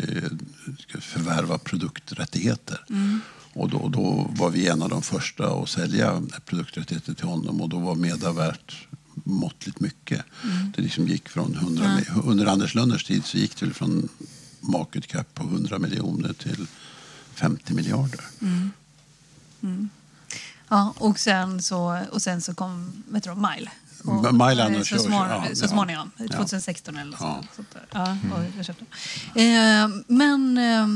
[1.00, 2.86] förvärva produkträttigheter.
[2.90, 3.20] Mm.
[3.54, 7.70] Och då, då var vi en av de första att sälja produkträttigheter till honom och
[7.70, 8.88] då var Meda värt
[9.24, 10.26] måttligt mycket.
[10.44, 10.72] Mm.
[10.76, 12.22] Det liksom gick från 100, ja.
[12.24, 14.10] Under Anders Lönners tid så gick det från
[14.60, 16.68] market cap på 100 miljoner till
[17.36, 18.22] 50 miljarder.
[18.42, 18.72] Mm.
[19.64, 19.90] Mm.
[20.70, 23.72] Ja, och sen så, och sen så kom vet du, Mile.
[24.04, 26.28] Och, Mile så, små, ja, så småningom, ja.
[26.28, 27.24] 2016 eller så.
[27.24, 27.44] Ja.
[27.56, 27.86] Sånt där.
[27.92, 28.86] Ja, och jag köpte.
[29.36, 30.88] Eh, men, eh,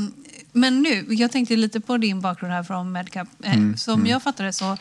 [0.52, 3.28] men nu, jag tänkte lite på din bakgrund här från Medcap.
[3.42, 3.76] Eh, mm.
[3.76, 4.06] Som mm.
[4.06, 4.76] jag fattar det så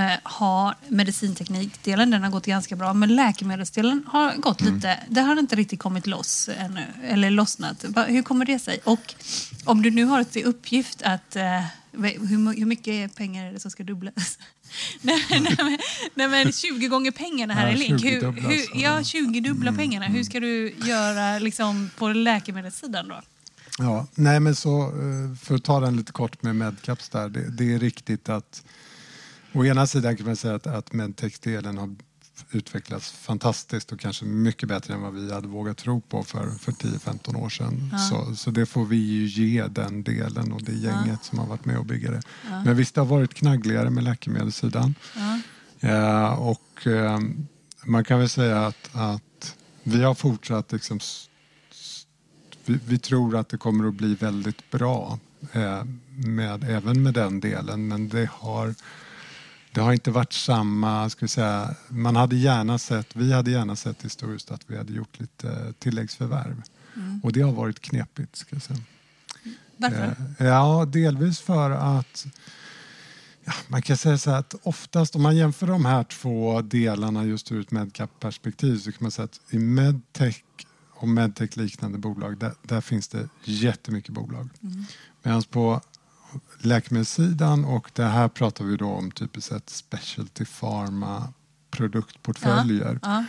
[0.00, 4.74] eh, har medicinteknikdelen den har gått ganska bra, men läkemedelsdelen har gått mm.
[4.74, 4.98] lite...
[5.08, 7.84] Det har inte riktigt kommit loss ännu, eller lossnat.
[8.06, 8.80] Hur kommer det sig?
[8.84, 9.14] Och
[9.64, 11.36] om du nu har till uppgift att...
[11.36, 14.38] Eh, hur, hur mycket pengar är det som ska dubblas?
[15.00, 15.78] nej, nej, men,
[16.14, 18.04] nej, men 20 gånger pengarna här ja, i Link.
[18.04, 20.06] Hur, hur, ja, 20 dubbla mm, pengarna.
[20.06, 23.20] Hur ska du göra liksom, på läkemedelssidan då?
[23.78, 27.28] Ja, nej men så eh, för att ta den lite kort med Medcaps där.
[27.28, 28.64] Det, det är riktigt att
[29.52, 31.96] Å ena sidan kan man säga att, att medtextdelen har
[32.50, 36.72] utvecklats fantastiskt och kanske mycket bättre än vad vi hade vågat tro på för, för
[36.72, 37.90] 10-15 år sedan.
[37.92, 37.98] Ja.
[37.98, 41.18] Så, så det får vi ju ge den delen och det gänget ja.
[41.22, 42.22] som har varit med och bygga det.
[42.50, 42.64] Ja.
[42.64, 44.94] Men visst, det har varit knaggligare med läkemedelssidan.
[45.80, 46.36] Ja.
[46.36, 47.18] och eh,
[47.84, 51.00] man kan väl säga att, att vi har fortsatt liksom,
[52.66, 55.18] vi, vi, tror att det kommer att bli väldigt bra
[55.52, 58.74] eh, med, även med den delen men det har
[59.72, 63.76] det har inte varit samma, ska vi säga, man hade gärna sett, vi hade gärna
[63.76, 66.62] sett historiskt att vi hade gjort lite tilläggsförvärv.
[66.96, 67.20] Mm.
[67.22, 68.36] Och det har varit knepigt.
[68.36, 68.80] Ska jag säga.
[69.76, 70.16] Varför?
[70.38, 72.26] Eh, ja, delvis för att
[73.44, 77.52] ja, man kan säga så att oftast om man jämför de här två delarna just
[77.52, 80.42] ur ett medcap-perspektiv så kan man säga att i medtech
[81.00, 84.48] och medtech-liknande bolag där, där, finns det jättemycket bolag.
[84.62, 84.84] Mm.
[85.22, 85.80] Medan på
[86.58, 91.32] läkemedelssidan och det här pratar vi då om typiskt sett specialty pharma
[91.70, 92.98] produktportföljer.
[93.02, 93.24] Ja, ja.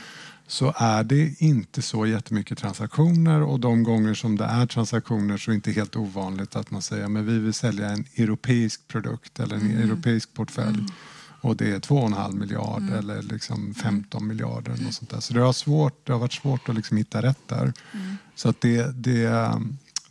[0.48, 5.52] så är det inte så jättemycket transaktioner och de gånger som det är transaktioner så
[5.52, 9.40] är det inte helt ovanligt att man säger att vi vill sälja en europeisk produkt
[9.40, 9.78] eller en Mm.
[9.84, 10.86] europeisk portfölj
[11.44, 12.94] och det är 2,5 miljard Mm.
[12.94, 14.72] eller liksom 15 miljarder.
[14.88, 15.20] Och sånt där.
[15.20, 17.74] Så det har, svårt, det har varit svårt att liksom hitta rätt där.
[17.94, 18.18] Mm.
[18.36, 19.52] Så att det, det,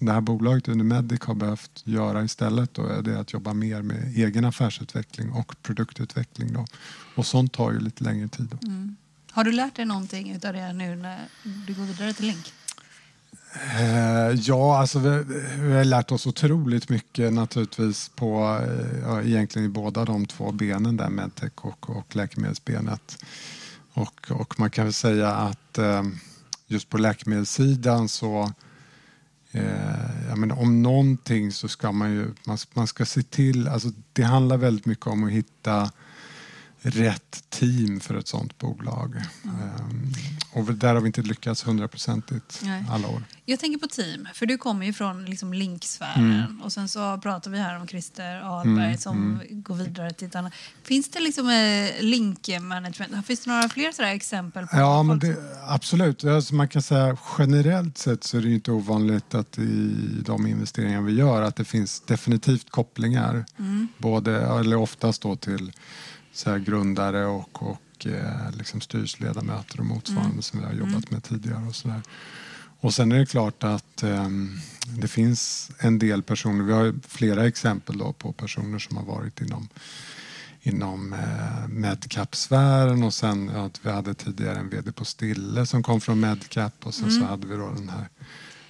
[0.00, 4.16] det här bolaget Unimedic har behövt göra istället då, är det att jobba mer med
[4.16, 6.52] egen affärsutveckling och produktutveckling.
[6.52, 6.64] Då.
[7.16, 8.58] Och sånt tar ju lite längre tid.
[8.62, 8.96] Mm.
[9.30, 11.18] Har du lärt dig någonting av det nu när
[11.66, 12.52] du går vidare till Link?
[13.78, 15.24] Eh, ja, alltså vi,
[15.58, 20.52] vi har lärt oss otroligt mycket naturligtvis på eh, ja, egentligen i båda de två
[20.52, 23.24] benen där, medtech och, och läkemedelsbenet.
[23.92, 26.02] Och, och man kan väl säga att eh,
[26.66, 28.52] just på läkemedelssidan så
[29.52, 34.22] eh, menar, om någonting så ska man ju man, man ska se till, alltså det
[34.22, 35.90] handlar väldigt mycket om att hitta
[36.82, 39.16] rätt team för ett sånt bolag.
[39.44, 40.12] Ehm,
[40.52, 43.22] och där har vi inte lyckats hundraprocentigt alla år.
[43.44, 46.62] Jag tänker på team, för du kommer ju från liksom Link-sfären Mm.
[46.62, 49.62] och sen så pratar vi här om Christer Ahlberg Mm, som mm.
[49.62, 50.52] går vidare till ett annat.
[50.82, 53.26] Finns det liksom eh, Link-management?
[53.26, 54.66] Finns det några fler sådär exempel?
[54.66, 55.36] På Ja, men det,
[55.68, 56.24] absolut.
[56.24, 60.46] Alltså man kan säga generellt sett så är det ju inte ovanligt att i de
[60.46, 63.44] investeringar vi gör att det finns definitivt kopplingar.
[63.58, 63.88] Mm.
[63.98, 65.72] Både, eller oftast då till
[66.32, 70.42] så grundare och, och eh, liksom styrelseledamöter och motsvarande Mm.
[70.42, 70.88] som vi har Mm.
[70.88, 71.66] jobbat med tidigare.
[71.68, 72.02] Och, så där.
[72.80, 74.58] och sen är det klart att ehm,
[74.98, 79.40] det finns en del personer, vi har flera exempel då på personer som har varit
[79.40, 79.68] inom
[80.62, 86.00] inom eh, Medcap-sfären och sen att vi hade tidigare en vd på Stille som kom
[86.00, 87.28] från Medcap och sen så Mm.
[87.28, 88.08] hade vi då den här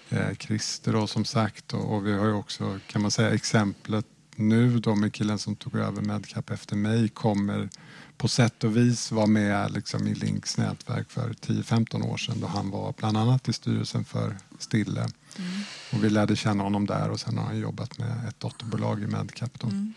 [0.08, 4.06] eh, Christer då som sagt och, och vi har ju också kan man säga exemplet
[4.36, 7.68] nu då med killen som tog över Medcap efter mig kommer
[8.16, 12.46] på sätt och vis vara med liksom, i Links nätverk för 10-15 år sedan då
[12.46, 15.00] han var bland annat i styrelsen för Stille.
[15.00, 15.60] Mm.
[15.92, 19.06] Och vi lärde känna honom där och sen har han jobbat med ett dotterbolag i
[19.06, 19.60] Medcap.
[19.60, 19.66] Då.
[19.66, 19.94] Mm.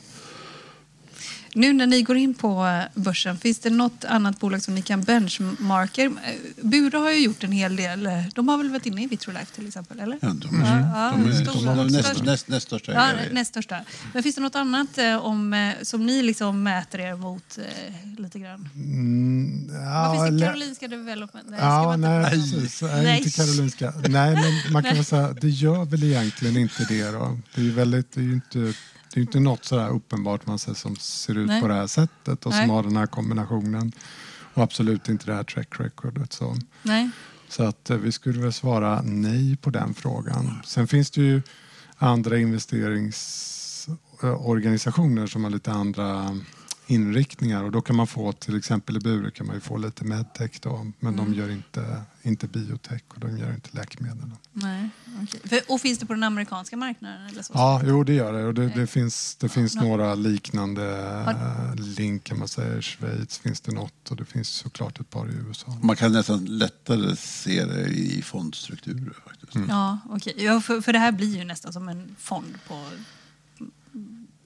[1.56, 4.82] Nu när ni går in på eh, börsen, finns det något annat bolag som ni
[4.82, 6.04] kan benchmarka?
[6.04, 6.12] Eh,
[6.62, 8.10] Bure har ju gjort en hel del.
[8.36, 10.00] De har väl varit inne i Vitrolife till exempel?
[10.00, 10.18] Eller?
[10.22, 11.76] Ja, de, Ja, ja, de är, stora.
[11.76, 13.78] de är näst, näst, näst största Ja, näst största.
[14.14, 18.40] Men finns det något annat eh, om, som ni liksom mäter er mot eh, lite
[18.40, 18.70] grann?
[18.76, 20.48] Mm, Vad ja, finns det?
[20.48, 21.46] Karolinska Development?
[21.50, 22.82] Nej, Ja, nej, precis.
[22.82, 23.18] Nej, Nej.
[23.18, 23.94] inte Karolinska.
[24.10, 27.12] Nej, men man kan väl säga det gör väl egentligen inte det.
[27.12, 27.38] Då.
[27.56, 28.74] Det är ju väldigt, det är ju inte,
[29.14, 31.62] det är inte något sådär uppenbart man säger, som ser ut Nej.
[31.62, 32.62] på det här sättet och Nej.
[32.62, 33.92] som har den här kombinationen.
[34.54, 36.34] Och absolut inte det här track recordet.
[36.34, 36.56] Så.
[36.84, 37.10] Nej.
[37.50, 40.62] Så att eh, vi skulle väl svara nej på den frågan.
[40.66, 41.42] Sen finns det ju
[41.98, 46.40] andra investeringsorganisationer som har lite andra
[46.88, 50.04] inriktningar och då kan man få till exempel i Bure kan man ju få lite
[50.06, 51.26] medtech då men Mm.
[51.32, 54.32] de gör inte, inte biotech och de gör inte läkemedel.
[54.52, 54.90] Nej.
[55.44, 57.26] För, och finns det på den amerikanska marknaden?
[57.28, 57.52] Eller så?
[57.56, 59.82] Ja, jo det gör det och det, det finns, det finns Ja.
[59.82, 60.82] några liknande
[61.26, 62.78] Har- eh, link kan man säga.
[62.78, 65.78] I Schweiz finns det något och det finns såklart ett par i USA.
[65.84, 69.68] Man kan nästan lättare se det i fondstrukturer faktiskt.
[69.70, 70.34] Ja, okej.
[70.38, 72.86] Ja, för, för det här blir ju nästan som en fond på...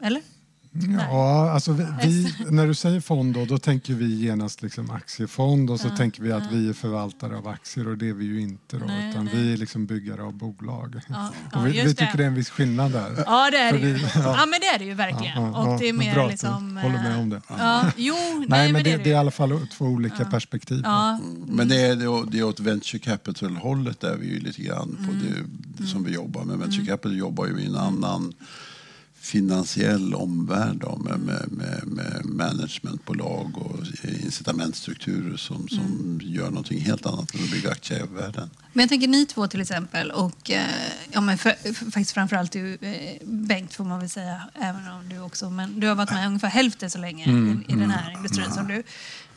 [0.01, 0.21] Eller?
[1.11, 5.70] Ja, alltså vi, vi, när du säger fond då, då tänker vi genast liksom aktiefond
[5.70, 6.49] och så Ja, tänker vi att ja.
[6.51, 9.36] vi är förvaltare av aktier och det är vi ju inte då, Nej, utan nej.
[9.36, 10.95] vi är liksom byggare av bolag.
[11.09, 11.89] Ja, och vi, vi det.
[11.93, 13.24] tycker det är en viss skillnad där.
[13.26, 13.93] Ja, det är det ju.
[13.93, 15.41] vi- Ja, men det är det ju verkligen.
[15.43, 16.78] Ja, ja, och det är mer bra liksom...
[16.78, 17.41] håller med eh, om det.
[17.47, 20.82] Ja, jo, nej, Nej, men det, är det är i alla fall två olika perspektiv.
[20.84, 24.61] Ja, Men det är, det är- det är åt venture capital-hållet där vi ju lite
[24.61, 25.49] grann på Mm.
[25.78, 26.57] det som vi jobbar med.
[26.57, 28.34] Venture capital jobbar ju i en annan
[29.22, 33.80] finansiell omvärld då, med, med, med, med managementbolag och
[34.24, 36.20] incitamentstrukturer som, som Mm.
[36.24, 38.49] gör någonting helt annat än att bygga aktievärlden.
[38.74, 40.63] Men jag tänker ni två till exempel och eh,
[41.11, 45.09] ja, men för, för, faktiskt framförallt du eh, Bengt får man väl säga, även om
[45.09, 47.91] du också, men du har varit med ungefär hälften så länge Mm, i, i den
[47.91, 48.84] här industrin som du.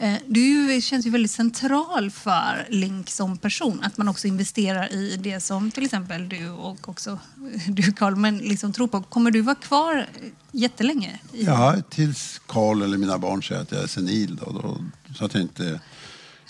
[0.02, 5.16] Eh, du känns ju väldigt central för Link som person, att man också investerar i
[5.16, 7.18] det som till exempel du och också
[7.68, 9.02] du Carl, men liksom tror på.
[9.02, 10.06] Kommer du vara kvar
[10.52, 11.20] jättelänge?
[11.32, 14.36] I, Ja, tills Karl eller mina barn säger att jag är senil.
[14.36, 14.84] Då, då,
[15.18, 15.80] så att jag inte...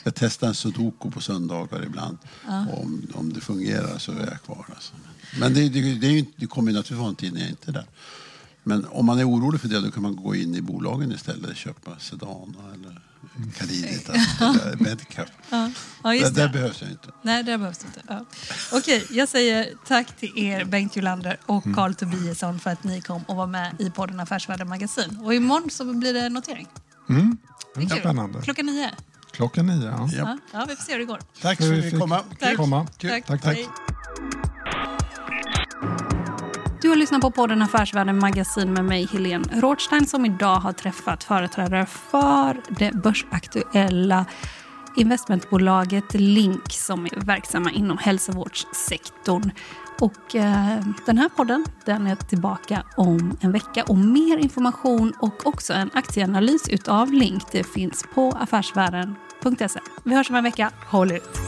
[0.05, 2.18] Jag testar en sudoku på söndagar ibland.
[2.46, 2.66] Ja.
[2.66, 4.66] Och om, om det fungerar så är jag kvar.
[4.74, 4.92] Alltså.
[5.40, 7.40] Men det, det, det, är ju, inte- det kommer ju naturligtvis vara en tid när
[7.40, 7.86] jag inte är där.
[8.62, 11.57] Men om man är orolig för det då kan man gå in i bolagen istället.
[11.57, 13.03] Köpa Sedana eller
[13.59, 15.27] Caliditas eller Medcap.
[15.51, 15.70] Ja,
[16.03, 16.53] ja, Där, just där det.
[16.53, 17.09] behövs jag inte.
[17.23, 18.03] Nej, det behövs inte.
[18.09, 18.25] Ja.
[18.73, 21.75] Okej, jag säger tack till er Bengt Jolander och Mm.
[21.77, 25.18] Carl Tobiasson för att ni kom och var med i podden Affärsvärlden Magasin.
[25.23, 26.66] Och imorgon så blir det notering.
[27.09, 27.37] Mm.
[27.75, 27.99] Det är kul.
[27.99, 28.43] Spännande.
[28.43, 28.91] Klockan nio.
[29.33, 30.09] Klockan nio, ja.
[30.12, 30.39] Ja.
[30.53, 31.20] Ja, vi får se hur det går.
[31.43, 31.91] Tack för att vi fick
[32.41, 32.57] Tack.
[32.57, 32.87] komma.
[33.01, 33.27] Tack.
[33.27, 33.59] Tack, tack.
[36.83, 41.24] Du har lyssnat på podden Affärsvärlden Magasin med mig, Helene Rothstein, som idag har träffat
[41.24, 44.26] företrädare för det börsaktuella
[44.97, 49.51] investmentbolaget Link som är verksamma inom hälsovårdssektorn.
[50.01, 53.85] Och eh, den här podden den är tillbaka om en vecka.
[53.89, 59.80] Och mer information och också en aktieanalys utav Link det finns på affärsvärlden.se.
[60.05, 60.70] Vi hörs om en vecka.
[60.91, 61.39] Håll ut!